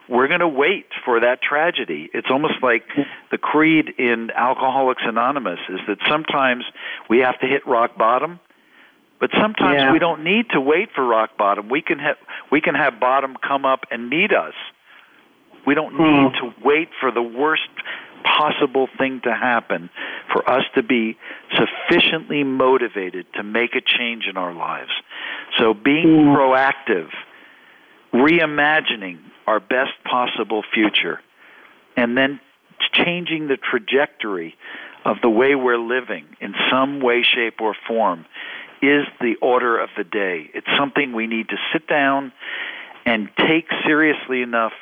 [0.09, 2.11] we're going to wait for that tragedy.
[2.13, 2.83] It's almost like
[3.31, 6.65] the creed in Alcoholics Anonymous is that sometimes
[7.09, 8.41] we have to hit rock bottom,
[9.21, 9.93] but sometimes yeah.
[9.93, 11.69] we don't need to wait for rock bottom.
[11.69, 12.17] We can have
[12.51, 14.55] we can have bottom come up and meet us.
[15.67, 16.03] We don't hmm.
[16.03, 17.69] need to wait for the worst
[18.25, 19.91] possible thing to happen
[20.33, 21.17] for us to be
[21.57, 24.91] sufficiently motivated to make a change in our lives.
[25.59, 26.37] So being mm.
[26.37, 27.09] proactive,
[28.13, 31.21] reimagining our best possible future,
[31.97, 32.41] and then
[32.93, 34.55] changing the trajectory
[35.05, 38.27] of the way we're living in some way, shape, or form
[38.83, 40.51] is the order of the day.
[40.55, 42.33] It's something we need to sit down
[43.05, 44.73] and take seriously enough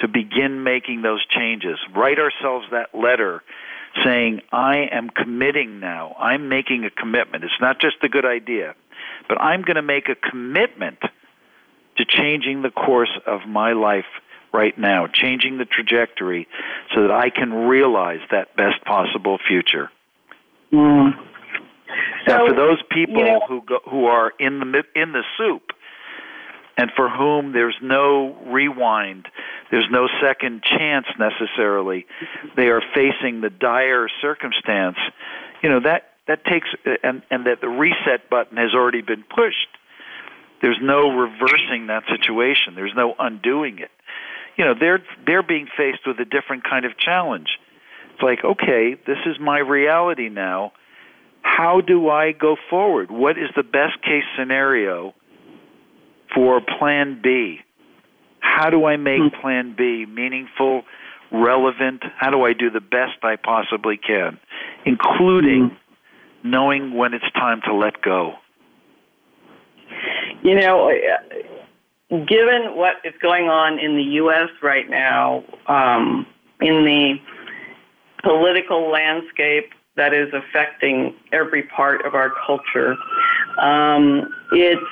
[0.00, 1.78] to begin making those changes.
[1.94, 3.42] Write ourselves that letter
[4.04, 6.14] saying, I am committing now.
[6.18, 7.44] I'm making a commitment.
[7.44, 8.74] It's not just a good idea,
[9.28, 10.98] but I'm going to make a commitment
[11.96, 14.04] to changing the course of my life
[14.52, 16.46] right now, changing the trajectory
[16.94, 19.90] so that I can realize that best possible future.
[20.72, 21.12] Mm.
[22.26, 25.72] now, for those people you know- who go, who are in the in the soup,
[26.76, 29.26] and for whom there's no rewind,
[29.70, 32.06] there's no second chance necessarily,
[32.56, 34.98] they are facing the dire circumstance.
[35.62, 36.68] You know that that takes
[37.02, 39.68] and and that the reset button has already been pushed.
[40.62, 42.74] There's no reversing that situation.
[42.74, 43.90] There's no undoing it.
[44.56, 47.58] You know they're they're being faced with a different kind of challenge.
[48.14, 50.72] It's like, okay, this is my reality now.
[51.42, 53.10] How do I go forward?
[53.10, 55.14] What is the best case scenario
[56.36, 57.60] for plan B?
[58.40, 60.82] How do I make plan B meaningful,
[61.32, 62.02] relevant?
[62.16, 64.38] How do I do the best I possibly can,
[64.84, 65.76] including
[66.44, 68.34] knowing when it's time to let go?
[70.42, 74.50] You know, uh, given what is going on in the U.S.
[74.62, 76.26] right now, um,
[76.60, 77.14] in the
[78.22, 82.96] political landscape that is affecting every part of our culture,
[83.58, 84.82] um, it's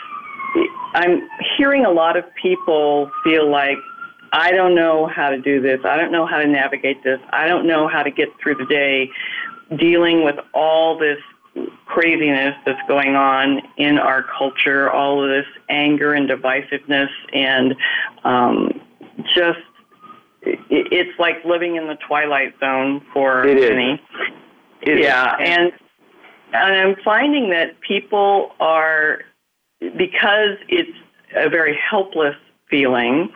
[0.95, 3.79] I'm hearing a lot of people feel like
[4.33, 5.81] I don't know how to do this.
[5.85, 7.21] I don't know how to navigate this.
[7.31, 9.11] I don't know how to get through the day
[9.77, 11.19] dealing with all this
[11.87, 17.75] craziness that's going on in our culture, all of this anger and divisiveness, and
[18.25, 18.81] um,
[19.35, 19.61] just
[20.43, 23.71] it, it's like living in the twilight zone for It is.
[23.71, 24.03] many.
[24.83, 25.05] It is.
[25.05, 25.73] yeah, and
[26.53, 29.21] and I'm finding that people are
[29.81, 30.97] because it's
[31.37, 32.37] a very helpless
[32.71, 33.31] feeling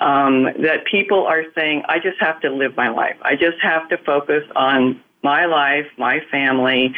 [0.00, 3.16] um, that people are saying, I just have to live my life.
[3.22, 6.94] I just have to focus on my life, my family,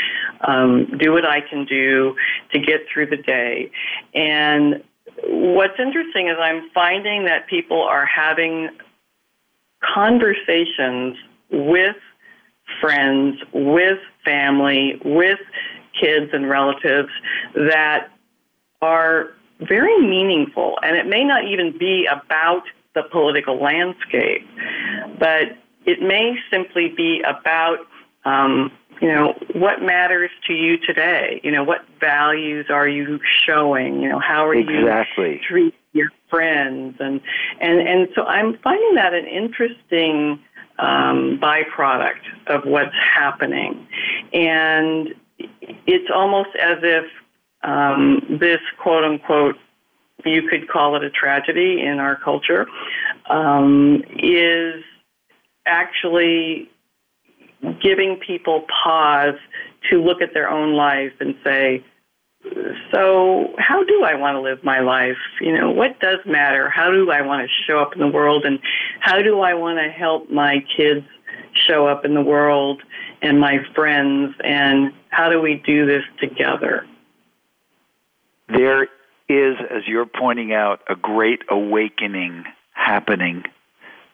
[0.47, 2.15] um, do what I can do
[2.53, 3.71] to get through the day.
[4.15, 4.83] And
[5.25, 8.69] what's interesting is I'm finding that people are having
[9.83, 11.17] conversations
[11.51, 11.97] with
[12.81, 15.39] friends, with family, with
[16.01, 17.09] kids and relatives
[17.55, 18.09] that
[18.83, 20.79] are very meaningful.
[20.83, 22.63] And it may not even be about
[22.95, 24.47] the political landscape,
[25.19, 27.79] but it may simply be about,
[28.25, 31.41] um, you know, what matters to you today.
[31.43, 34.03] You know, what values are you showing?
[34.03, 35.33] You know, how are Exactly.
[35.35, 36.97] you treat your friends?
[37.01, 37.21] And
[37.61, 40.41] and and so I'm finding that an interesting
[40.79, 43.87] um, byproduct of what's happening,
[44.33, 47.05] and it's almost as if
[47.63, 49.57] um, this quote unquote
[50.25, 52.67] you could call it a tragedy in our culture
[53.29, 54.83] um, is
[55.67, 56.71] actually
[57.83, 59.35] giving people pause
[59.91, 61.85] to look at their own life and say
[62.93, 65.19] so how do I want to live my life?
[65.41, 66.71] You know, what does matter?
[66.71, 68.59] How do I want to show up in the world and
[69.01, 71.05] how do I want to help my kids
[71.53, 72.83] show up in the world
[73.21, 76.87] and my friends and how do we do this together?
[78.53, 78.85] There
[79.29, 83.45] is, as you're pointing out, a great awakening happening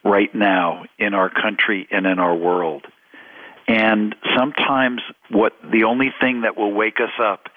[0.05, 2.87] right now in our country and in our world.
[3.68, 7.49] And sometimes what the only thing that will wake us up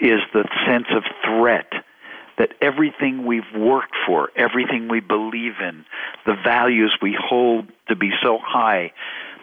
[0.00, 1.72] is the sense of threat
[2.38, 5.84] that everything we've worked for, everything we believe in,
[6.26, 8.92] the values we hold to be so high,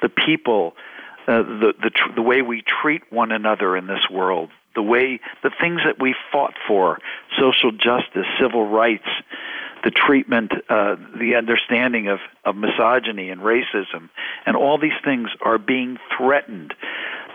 [0.01, 0.73] the people,
[1.27, 5.19] uh, the the tr- the way we treat one another in this world, the way
[5.43, 6.99] the things that we fought for,
[7.39, 9.07] social justice, civil rights,
[9.83, 14.09] the treatment, uh, the understanding of, of misogyny and racism,
[14.45, 16.73] and all these things are being threatened.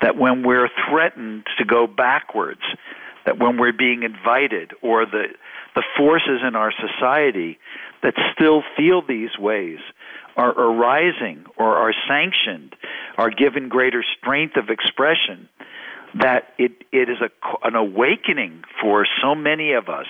[0.01, 2.63] That when we're threatened to go backwards,
[3.27, 5.29] that when we're being invited, or the
[5.75, 7.59] the forces in our society
[8.03, 9.79] that still feel these ways
[10.37, 12.75] are arising or are sanctioned,
[13.17, 15.49] are given greater strength of expression,
[16.15, 17.31] that it, it is a,
[17.67, 20.07] an awakening for so many of us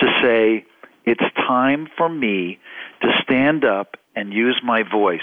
[0.00, 0.64] to say,
[1.04, 2.58] it's time for me
[3.02, 5.20] to stand up and use my voice.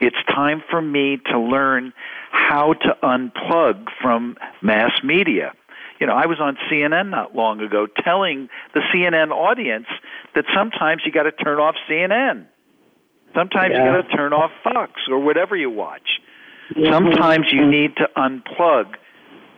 [0.00, 1.92] It's time for me to learn
[2.30, 5.52] how to unplug from mass media.
[6.00, 9.86] You know, I was on CNN not long ago telling the CNN audience
[10.34, 12.46] that sometimes you got to turn off CNN.
[13.34, 13.84] Sometimes Yeah.
[13.84, 16.20] you got to turn off Fox or whatever you watch.
[16.70, 16.92] Mm-hmm.
[16.92, 18.94] Sometimes you need to unplug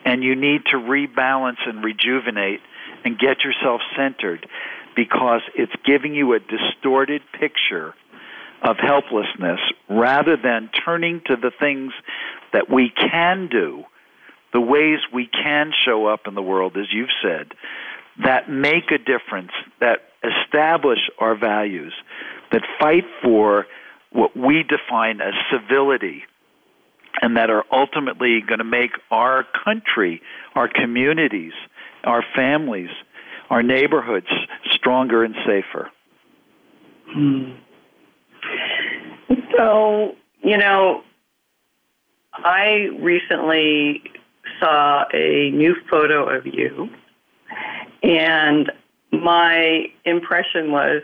[0.06, 2.60] and you need to rebalance and rejuvenate
[3.04, 4.48] and get yourself centered
[4.94, 7.92] because it's giving you a distorted picture
[8.62, 11.92] of helplessness rather than turning to the things
[12.52, 13.84] that we can do,
[14.52, 17.52] the ways we can show up in the world, as you've said,
[18.24, 19.50] that make a difference,
[19.80, 21.92] that establish our values,
[22.52, 23.66] that fight for
[24.12, 26.22] what we define as civility,
[27.22, 30.20] and that are ultimately going to make our country,
[30.54, 31.52] our communities,
[32.04, 32.90] our families,
[33.50, 34.26] our neighborhoods
[34.70, 35.90] stronger and safer.
[37.08, 37.52] Hmm.
[39.56, 41.02] So, you know,
[42.32, 44.02] I recently
[44.60, 46.88] saw a new photo of you,
[48.02, 48.70] and
[49.12, 51.02] my impression was,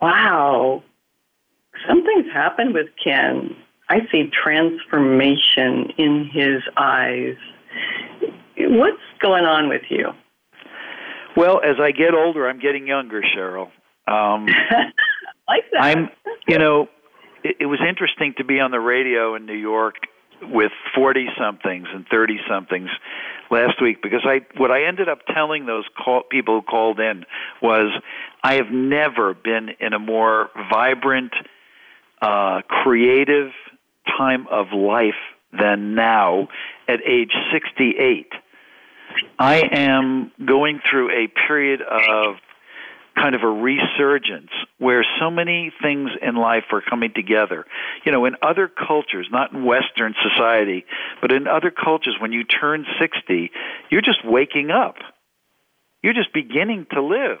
[0.00, 0.82] wow,
[1.86, 3.54] something's happened with Ken.
[3.90, 7.34] I see transformation in his eyes.
[8.56, 10.10] What's going on with you?
[11.36, 13.68] Well, as I get older, I'm getting younger, Cheryl.
[14.06, 14.46] Um,
[15.48, 15.80] like that.
[15.82, 16.08] I'm,
[16.46, 16.88] you know,
[17.42, 19.96] it, it was interesting to be on the radio in New York
[20.42, 22.90] with 40 somethings and 30 somethings
[23.50, 27.26] last week because I what I ended up telling those call, people who called in
[27.60, 27.90] was
[28.42, 31.32] I have never been in a more vibrant
[32.22, 33.50] uh creative
[34.06, 35.14] time of life
[35.52, 36.48] than now
[36.88, 38.26] at age 68
[39.38, 42.36] I am going through a period of
[43.16, 47.66] kind of a resurgence where so many things in life are coming together.
[48.04, 50.84] You know, in other cultures, not in Western society,
[51.20, 53.50] but in other cultures, when you turn 60,
[53.90, 54.96] you're just waking up.
[56.02, 57.40] You're just beginning to live.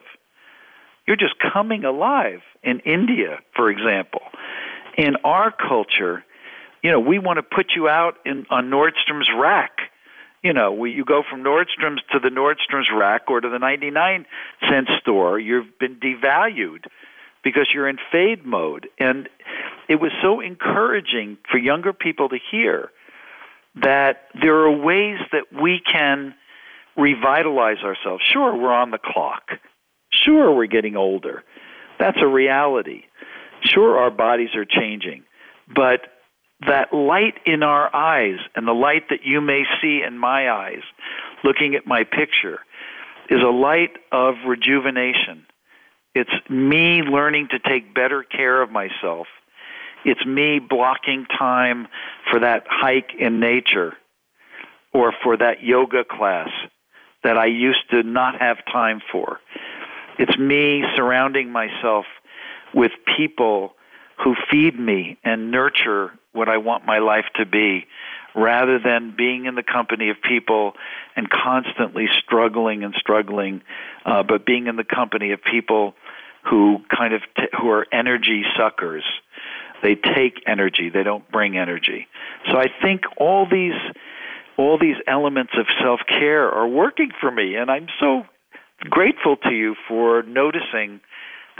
[1.06, 2.40] You're just coming alive.
[2.62, 4.20] In India, for example.
[4.98, 6.24] In our culture,
[6.82, 9.72] you know, we want to put you out in on Nordstrom's rack
[10.42, 14.26] you know, we, you go from Nordstrom's to the Nordstrom's rack or to the 99
[14.68, 16.86] cent store, you've been devalued
[17.44, 18.88] because you're in fade mode.
[18.98, 19.28] And
[19.88, 22.90] it was so encouraging for younger people to hear
[23.82, 26.34] that there are ways that we can
[26.96, 28.22] revitalize ourselves.
[28.24, 29.50] Sure, we're on the clock.
[30.10, 31.44] Sure, we're getting older.
[31.98, 33.02] That's a reality.
[33.62, 35.22] Sure, our bodies are changing.
[35.72, 36.00] But
[36.66, 40.82] that light in our eyes and the light that you may see in my eyes
[41.42, 42.60] looking at my picture
[43.30, 45.46] is a light of rejuvenation.
[46.14, 49.26] It's me learning to take better care of myself.
[50.04, 51.86] It's me blocking time
[52.30, 53.94] for that hike in nature
[54.92, 56.48] or for that yoga class
[57.22, 59.40] that I used to not have time for.
[60.18, 62.06] It's me surrounding myself
[62.74, 63.74] with people
[64.22, 67.86] who feed me and nurture what I want my life to be
[68.34, 70.74] rather than being in the company of people
[71.16, 73.62] and constantly struggling and struggling,
[74.04, 75.94] uh, but being in the company of people
[76.48, 79.04] who kind of t- who are energy suckers.
[79.82, 82.06] They take energy; they don't bring energy.
[82.50, 83.74] So I think all these
[84.56, 88.24] all these elements of self care are working for me, and I'm so
[88.80, 91.00] grateful to you for noticing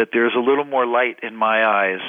[0.01, 2.01] that there's a little more light in my eyes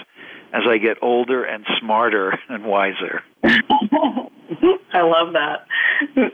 [0.54, 3.22] as I get older and smarter and wiser.
[3.44, 5.68] I love that.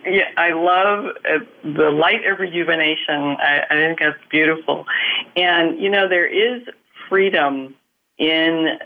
[0.06, 3.38] Yeah, I love uh, the light of rejuvenation.
[3.40, 4.86] I, I think that's beautiful.
[5.36, 6.62] And, you know, there is
[7.10, 7.74] freedom
[8.20, 8.78] in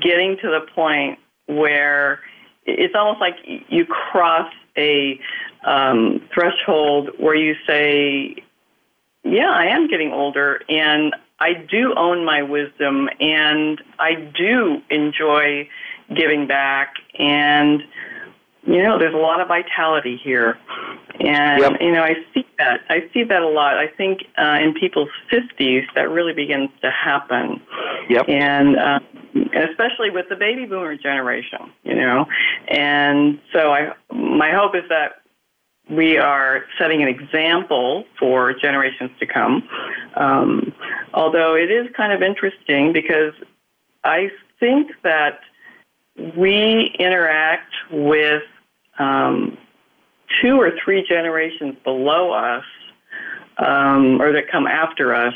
[0.00, 2.20] getting to the point where
[2.64, 3.36] it's almost like
[3.68, 5.20] you cross a
[5.66, 8.36] um, threshold where you say,
[9.24, 15.68] yeah, I am getting older and I do own my wisdom and I do enjoy
[16.14, 17.82] giving back and
[18.66, 20.58] you know there's a lot of vitality here.
[21.20, 21.80] And yep.
[21.80, 22.80] you know I see that.
[22.88, 23.78] I see that a lot.
[23.78, 27.60] I think uh, in people's 50s that really begins to happen.
[28.10, 28.28] Yep.
[28.28, 29.00] And uh,
[29.54, 32.26] especially with the baby boomer generation you know?
[32.68, 35.22] And so I my hope is that
[35.90, 39.66] we are setting an example for generations to come.
[40.16, 40.74] Um,
[41.18, 43.34] although it is kind of interesting because
[44.04, 45.40] I think that
[46.36, 48.44] we interact with
[49.00, 49.58] um,
[50.40, 52.64] two or three generations below us
[53.58, 55.34] um, or that come after us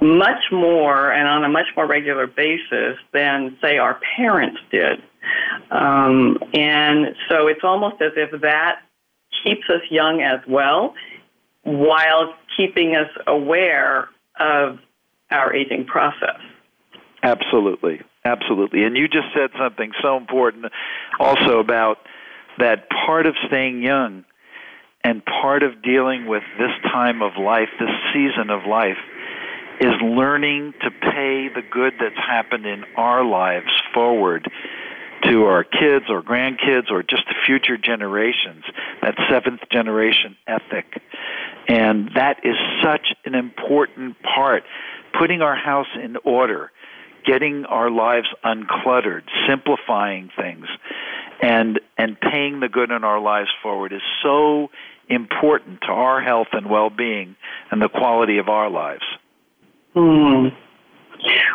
[0.00, 5.02] much more and on a much more regular basis than, say, our parents did.
[5.70, 8.80] Um, and so it's almost as if that
[9.42, 10.94] keeps us young as well
[11.62, 14.08] while keeping us aware
[14.40, 14.78] of
[15.34, 16.40] our aging process.
[17.22, 18.00] Absolutely.
[18.24, 18.84] Absolutely.
[18.84, 20.66] And you just said something so important
[21.18, 21.98] also about
[22.58, 24.24] that part of staying young
[25.02, 28.96] and part of dealing with this time of life, this season of life,
[29.80, 34.50] is learning to pay the good that's happened in our lives forward
[35.24, 38.64] to our kids or grandkids or just the future generations,
[39.02, 41.02] that seventh generation ethic.
[41.68, 44.64] And that is such an important part.
[45.18, 46.70] Putting our house in order,
[47.24, 50.66] getting our lives uncluttered, simplifying things,
[51.42, 54.70] and, and paying the good in our lives forward is so
[55.08, 57.36] important to our health and well being
[57.70, 59.04] and the quality of our lives.
[59.94, 60.48] Hmm.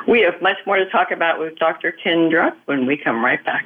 [0.07, 1.91] We have much more to talk about with Dr.
[1.91, 3.66] Ken Druck when we come right back.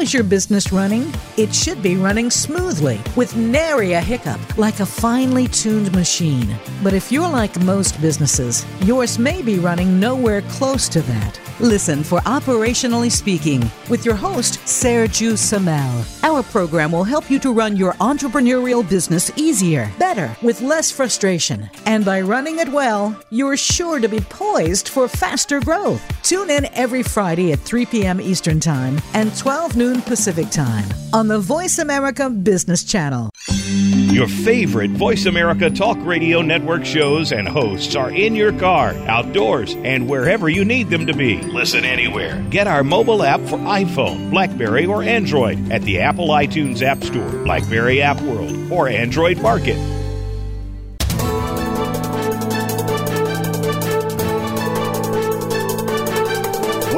[0.00, 1.12] Is your business running?
[1.36, 6.56] It should be running smoothly with nary a hiccup, like a finely tuned machine.
[6.84, 11.40] But if you're like most businesses, yours may be running nowhere close to that.
[11.60, 16.04] Listen for Operationally Speaking with your host, Sergio Samel.
[16.22, 21.68] Our program will help you to run your entrepreneurial business easier, better, with less frustration.
[21.84, 26.00] And by running it well, you're sure to be poised for faster growth.
[26.22, 28.20] Tune in every Friday at 3 p.m.
[28.20, 33.30] Eastern Time and 12 noon Pacific Time on the Voice America Business Channel.
[34.12, 39.74] Your favorite Voice America Talk Radio Network shows and hosts are in your car, outdoors,
[39.84, 41.40] and wherever you need them to be.
[41.42, 42.42] Listen anywhere.
[42.50, 47.44] Get our mobile app for iPhone, Blackberry, or Android at the Apple iTunes App Store,
[47.44, 49.97] Blackberry App World, or Android Market.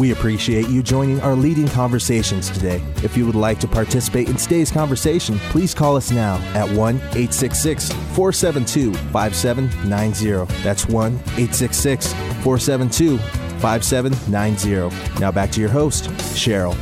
[0.00, 2.82] We appreciate you joining our leading conversations today.
[3.04, 6.96] If you would like to participate in today's conversation, please call us now at 1
[6.96, 10.62] 866 472 5790.
[10.62, 15.20] That's 1 866 472 5790.
[15.20, 16.74] Now back to your host, Cheryl.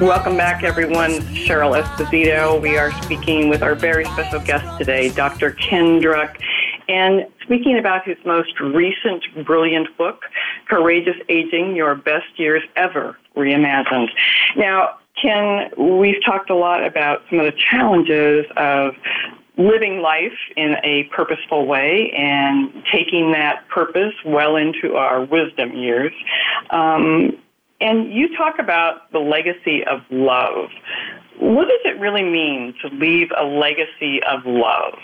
[0.00, 1.20] Welcome back, everyone.
[1.46, 2.60] Cheryl Esposito.
[2.60, 5.52] We are speaking with our very special guest today, Dr.
[5.52, 6.36] Ken Druck,
[6.88, 10.24] and speaking about his most recent brilliant book,
[10.68, 14.08] Courageous Aging Your Best Years Ever Reimagined.
[14.56, 18.94] Now, Ken, we've talked a lot about some of the challenges of
[19.56, 26.12] living life in a purposeful way and taking that purpose well into our wisdom years.
[26.70, 27.38] Um,
[27.80, 30.70] and you talk about the legacy of love.
[31.38, 34.94] What does it really mean to leave a legacy of love?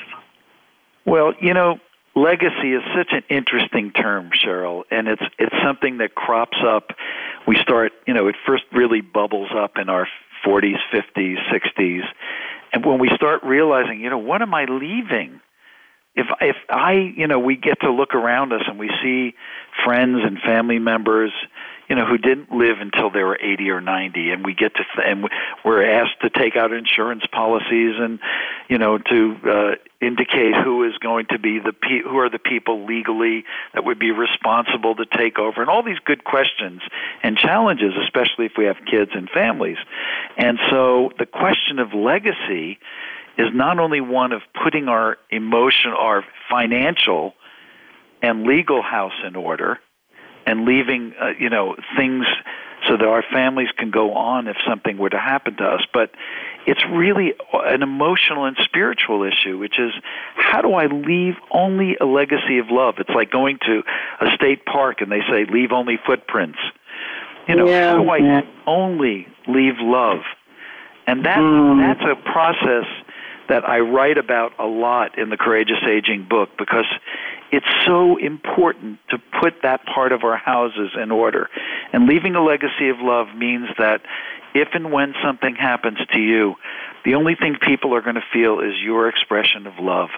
[1.04, 1.78] Well, you know,
[2.14, 6.90] legacy is such an interesting term, Cheryl, and it's it's something that crops up.
[7.46, 10.06] We start, you know, it first really bubbles up in our
[10.46, 12.02] 40s, 50s, 60s,
[12.72, 15.40] and when we start realizing, you know, what am I leaving?
[16.14, 19.34] If if I, you know, we get to look around us and we see
[19.84, 21.32] friends and family members
[21.92, 24.82] you know, who didn't live until they were 80 or 90, and we get to
[24.96, 25.28] th- and
[25.62, 28.18] we're asked to take out insurance policies and,
[28.70, 32.38] you know, to uh, indicate who is going to be the pe- who are the
[32.38, 36.80] people legally that would be responsible to take over, and all these good questions
[37.22, 39.76] and challenges, especially if we have kids and families.
[40.38, 42.78] And so, the question of legacy
[43.36, 47.34] is not only one of putting our emotion, our financial
[48.22, 49.78] and legal house in order
[50.46, 52.24] and leaving uh, you know things
[52.88, 56.10] so that our families can go on if something were to happen to us but
[56.66, 59.92] it's really an emotional and spiritual issue which is
[60.34, 63.82] how do i leave only a legacy of love it's like going to
[64.20, 66.58] a state park and they say leave only footprints
[67.48, 68.40] you know yeah, how do i yeah.
[68.66, 70.20] only leave love
[71.06, 71.78] and that Mm.
[71.80, 72.86] that's a process
[73.48, 76.86] that I write about a lot in the Courageous Aging book because
[77.52, 81.50] it's so important to put that part of our houses in order.
[81.92, 84.00] And leaving a legacy of love means that
[84.54, 86.54] if and when something happens to you,
[87.04, 90.08] the only thing people are going to feel is your expression of love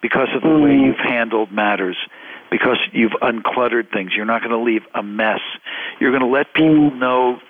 [0.00, 0.64] because of the mm.
[0.64, 1.96] way you've handled matters,
[2.50, 4.12] because you've uncluttered things.
[4.16, 5.40] You're not going to leave a mess.
[6.00, 6.98] You're going to let people mm.
[6.98, 7.40] know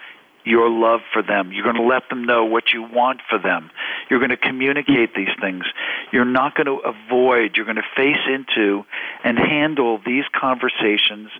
[0.44, 1.52] your love for them.
[1.52, 3.70] You're going to let them know what you want for them.
[4.10, 5.64] You're going to communicate these things.
[6.12, 8.84] You're not going to avoid, you're going to face into
[9.24, 11.30] and handle these conversations,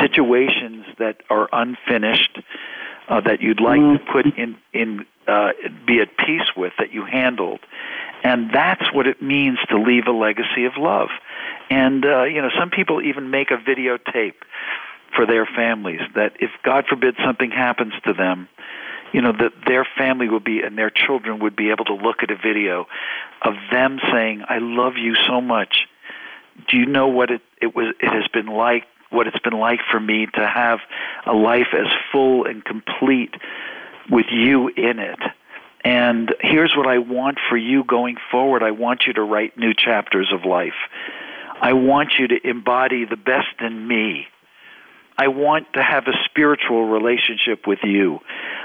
[0.00, 2.38] situations that are unfinished,
[3.08, 5.50] uh, that you'd like to put in, in uh,
[5.86, 7.60] be at peace with, that you handled.
[8.22, 11.08] And that's what it means to leave a legacy of love.
[11.70, 14.34] And, uh, you know, some people even make a videotape
[15.16, 18.48] for their families that if God forbid something happens to them,
[19.12, 22.22] you know that their family would be and their children would be able to look
[22.22, 22.86] at a video
[23.42, 25.88] of them saying, "I love you so much."
[26.68, 27.94] Do you know what it it was?
[28.00, 30.80] It has been like what it's been like for me to have
[31.24, 33.34] a life as full and complete
[34.10, 35.20] with you in it.
[35.84, 38.62] And here's what I want for you going forward.
[38.62, 40.74] I want you to write new chapters of life.
[41.60, 44.26] I want you to embody the best in me.
[45.18, 48.20] I want to have a spiritual relationship with you.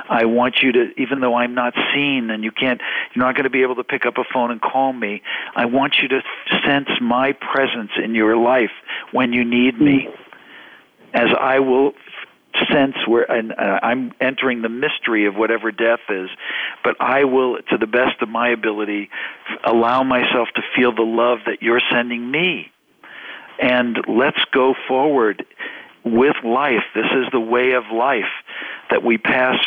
[0.10, 2.82] I want you to, even though I'm not seen and you can't,
[3.14, 5.22] you're not going to be able to pick up a phone and call me,
[5.56, 6.22] I want you to
[6.66, 8.72] sense my presence in your life
[9.12, 10.10] when you need me.
[11.14, 11.94] As I will
[12.72, 16.30] sense where and uh, I'm entering the mystery of whatever death is,
[16.84, 19.10] but I will, to the best of my ability,
[19.64, 22.72] allow myself to feel the love that you're sending me.
[23.60, 25.46] And let's go forward
[26.04, 26.84] with life.
[26.96, 28.32] This is the way of life
[28.90, 29.58] that we pass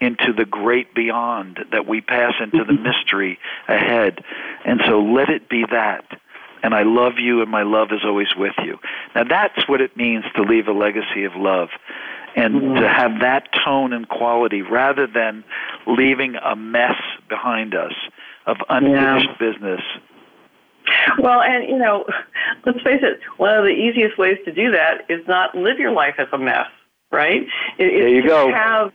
[0.00, 4.22] into the great beyond, that we pass into the mystery ahead.
[4.64, 6.04] And so let it be that.
[6.62, 8.78] And I love you, and my love is always with you.
[9.14, 11.68] Now, that's what it means to leave a legacy of love
[12.36, 12.80] and mm-hmm.
[12.80, 15.44] to have that tone and quality rather than
[15.86, 16.96] leaving a mess
[17.28, 17.92] behind us
[18.46, 19.50] of unfinished yeah.
[19.50, 19.80] business
[21.18, 22.04] well, and you know,
[22.66, 25.92] let's face it, one of the easiest ways to do that is not live your
[25.92, 26.68] life as a mess,
[27.10, 27.42] right?
[27.78, 28.52] It, there you to go.
[28.52, 28.92] Have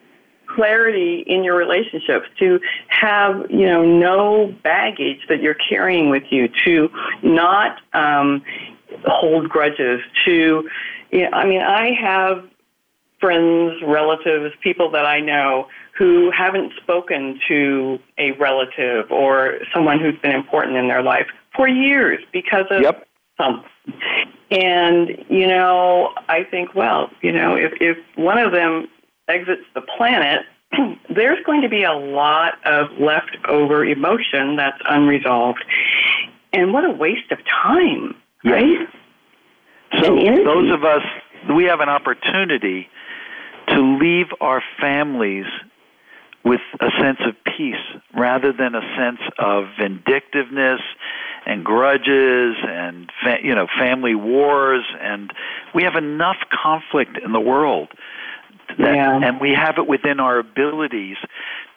[0.47, 6.49] clarity in your relationships, to have you know no baggage that you're carrying with you,
[6.65, 6.89] to
[7.21, 8.43] not um,
[9.05, 10.69] hold grudges, to
[11.11, 12.47] you know, I mean, I have
[13.19, 15.67] friends, relatives, people that I know
[15.97, 21.67] who haven't spoken to a relative or someone who's been important in their life for
[21.67, 23.07] years because of yep.
[23.37, 23.69] something.
[24.51, 28.87] And, you know, I think, well, you know, if, if one of them
[29.27, 30.41] exits the planet,
[31.15, 35.63] there's going to be a lot of leftover emotion that's unresolved.
[36.51, 38.53] And what a waste of time, yes.
[38.53, 38.87] right?
[40.01, 41.03] So, those of us,
[41.55, 42.89] we have an opportunity
[43.67, 45.45] to leave our families
[46.43, 47.75] with a sense of peace
[48.15, 50.81] rather than a sense of vindictiveness
[51.45, 55.31] and grudges and fa- you know family wars and
[55.73, 57.89] we have enough conflict in the world
[58.77, 59.19] that, yeah.
[59.21, 61.17] and we have it within our abilities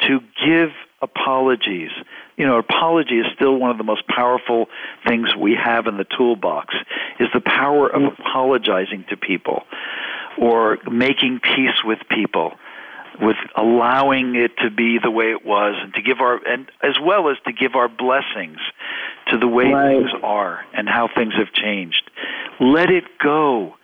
[0.00, 0.70] to give
[1.02, 1.90] apologies.
[2.36, 4.66] You know, apology is still one of the most powerful
[5.06, 6.74] things we have in the toolbox
[7.18, 9.64] is the power of apologizing to people
[10.38, 12.52] or making peace with people
[13.20, 16.98] with allowing it to be the way it was and to give our and as
[17.02, 18.58] well as to give our blessings
[19.28, 19.98] to the way right.
[19.98, 22.10] things are and how things have changed
[22.60, 23.75] let it go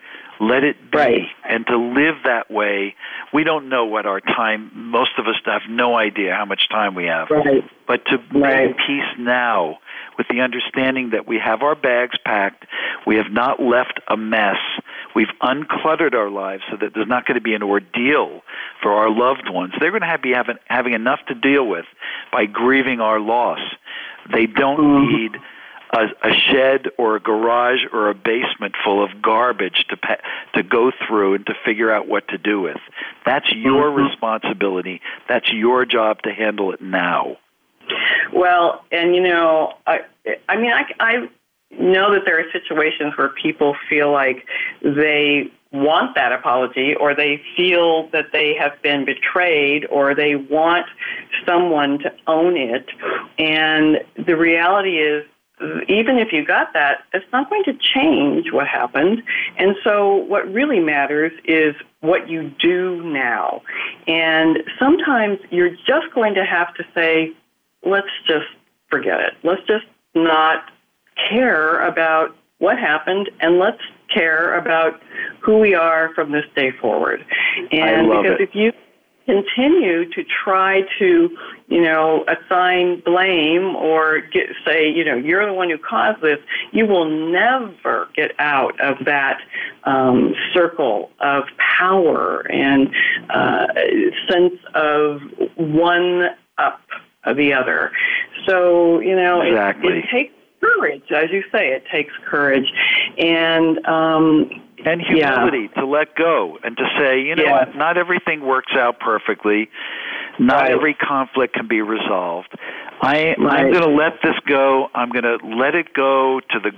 [0.42, 1.26] let it be right.
[1.48, 2.94] and to live that way
[3.32, 6.94] we don't know what our time most of us have no idea how much time
[6.94, 7.62] we have right.
[7.86, 8.66] but to right.
[8.66, 9.78] make peace now
[10.18, 12.66] with the understanding that we have our bags packed
[13.06, 14.58] we have not left a mess
[15.14, 18.40] We've uncluttered our lives so that there's not going to be an ordeal
[18.82, 19.74] for our loved ones.
[19.78, 21.84] They're going to have, be having, having enough to deal with
[22.32, 23.60] by grieving our loss.
[24.32, 25.16] They don't mm-hmm.
[25.16, 25.32] need
[25.92, 30.20] a, a shed or a garage or a basement full of garbage to pa-
[30.54, 32.78] to go through and to figure out what to do with.
[33.26, 34.08] That's your mm-hmm.
[34.08, 35.00] responsibility.
[35.28, 37.36] That's your job to handle it now.
[38.32, 40.00] Well, and you know, I
[40.48, 41.28] I mean, I I
[41.70, 44.46] know that there are situations where people feel like
[44.82, 50.86] they want that apology or they feel that they have been betrayed or they want
[51.46, 52.86] someone to own it.
[53.38, 55.24] And the reality is,
[55.88, 59.22] even if you got that, it's not going to change what happened.
[59.58, 63.62] And so, what really matters is what you do now.
[64.06, 67.32] And sometimes you're just going to have to say,
[67.84, 68.46] let's just
[68.90, 69.34] forget it.
[69.42, 70.70] Let's just not
[71.30, 73.82] care about what happened and let's
[74.12, 75.00] care about
[75.40, 77.24] who we are from this day forward.
[77.72, 78.40] And because it.
[78.40, 78.72] if you
[79.26, 81.36] continue to try to,
[81.68, 86.38] you know, assign blame or get, say, you know, you're the one who caused this,
[86.72, 89.40] you will never get out of that
[89.84, 91.44] um, circle of
[91.78, 92.90] power and
[93.30, 93.66] uh,
[94.28, 95.20] sense of
[95.56, 96.80] one up
[97.24, 97.92] of the other.
[98.46, 99.92] So, you know, exactly.
[99.92, 102.70] it, it takes courage, as you say, it takes courage.
[103.18, 105.80] And, um, and humility yeah.
[105.80, 107.68] to let go and to say, you know yes.
[107.68, 109.68] what, not everything works out perfectly.
[110.38, 110.70] Not right.
[110.72, 112.48] every conflict can be resolved.
[113.00, 113.38] I right.
[113.38, 114.88] I'm going to let this go.
[114.94, 116.70] I'm going to let it go to the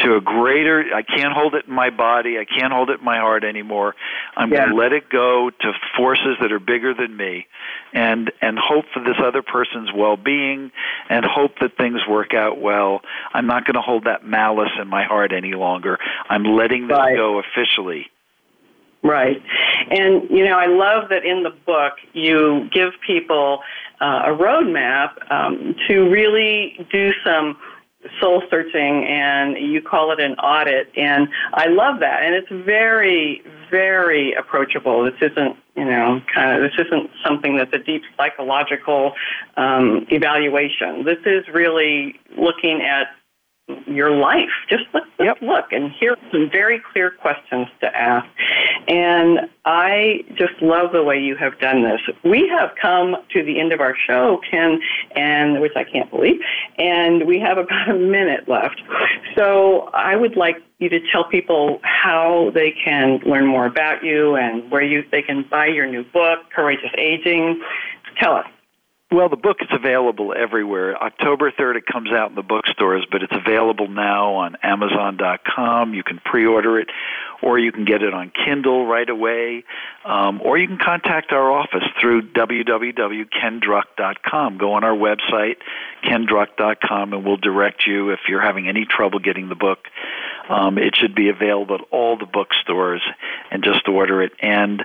[0.00, 0.84] to a greater.
[0.94, 2.38] I can't hold it in my body.
[2.38, 3.94] I can't hold it in my heart anymore.
[4.36, 4.58] I'm yeah.
[4.58, 7.46] going to let it go to forces that are bigger than me,
[7.92, 10.70] and and hope for this other person's well-being,
[11.08, 13.00] and hope that things work out well.
[13.32, 15.98] I'm not going to hold that malice in my heart any longer.
[16.28, 17.16] I'm letting this right.
[17.16, 18.06] go officially.
[19.02, 19.40] Right.
[19.90, 23.60] And, you know, I love that in the book you give people
[24.00, 27.56] uh, a roadmap um, to really do some
[28.20, 32.22] soul searching and you call it an audit and I love that.
[32.22, 35.04] And it's very very approachable.
[35.04, 39.12] This isn't you know kind of this isn't something that's a deep psychological
[39.56, 41.04] um, evaluation.
[41.04, 43.08] This is really looking at
[43.86, 44.50] your life.
[44.68, 45.38] Just look, yep.
[45.40, 48.26] look, and here are some very clear questions to ask.
[48.86, 52.00] And I just love the way you have done this.
[52.24, 54.80] We have come to the end of our show, Ken,
[55.14, 56.40] and which I can't believe,
[56.78, 58.80] and we have about a minute left.
[59.36, 64.36] So I would like you to tell people how they can learn more about you
[64.36, 67.62] and where you they can buy your new book, Courageous Aging.
[68.18, 68.46] Tell us.
[69.10, 70.94] Well, the book is available everywhere.
[71.02, 75.94] October 3rd, it comes out in the bookstores, but it's available now on Amazon.com.
[75.94, 76.88] You can pre order it,
[77.42, 79.64] or you can get it on Kindle right away,
[80.04, 84.58] um, or you can contact our office through www.kendruck.com.
[84.58, 85.56] Go on our website,
[86.02, 89.86] kendruck.com, and we'll direct you if you're having any trouble getting the book.
[90.48, 93.02] Um, it should be available at all the bookstores
[93.50, 94.32] and just order it.
[94.40, 94.82] And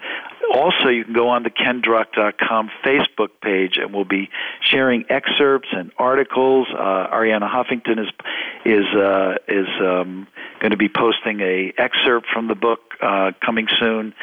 [0.53, 4.29] also, you can go on the kendruck.com Facebook page, and we'll be
[4.61, 6.67] sharing excerpts and articles.
[6.71, 8.09] Uh, Arianna Huffington is
[8.65, 10.27] is uh, is um,
[10.59, 14.13] going to be posting a excerpt from the book uh, coming soon,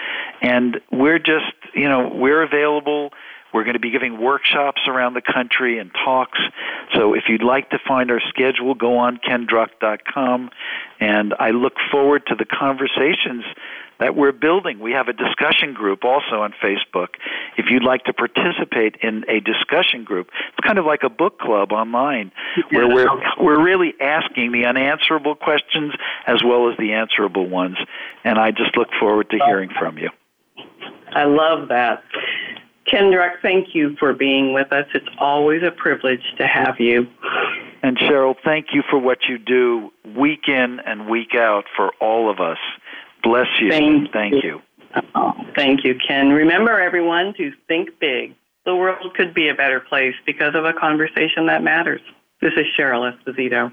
[0.41, 3.11] and we're just you know we're available.
[3.53, 6.39] We're going to be giving workshops around the country and talks.
[6.95, 10.51] So if you'd like to find our schedule, go on kendruck.com.
[11.01, 13.45] And I look forward to the conversations
[14.01, 14.81] that we're building.
[14.81, 17.09] We have a discussion group also on Facebook.
[17.57, 21.39] If you'd like to participate in a discussion group, it's kind of like a book
[21.39, 22.33] club online
[22.71, 25.93] where we're we're really asking the unanswerable questions
[26.27, 27.77] as well as the answerable ones.
[28.25, 30.11] And I just look forward to hearing from you.
[31.15, 32.03] I love that.
[32.87, 34.87] Ken Druck, thank you for being with us.
[34.95, 37.07] It's always a privilege to have you.
[37.83, 42.31] And Cheryl, thank you for what you do week in and week out for all
[42.31, 42.59] of us.
[43.23, 43.71] Bless you.
[43.71, 44.61] Thank, thank you.
[45.15, 46.31] Oh, thank you, Ken.
[46.31, 48.35] Remember, everyone, to think big.
[48.65, 52.01] The world could be a better place because of a conversation that matters.
[52.41, 53.73] This is Cheryl Esposito.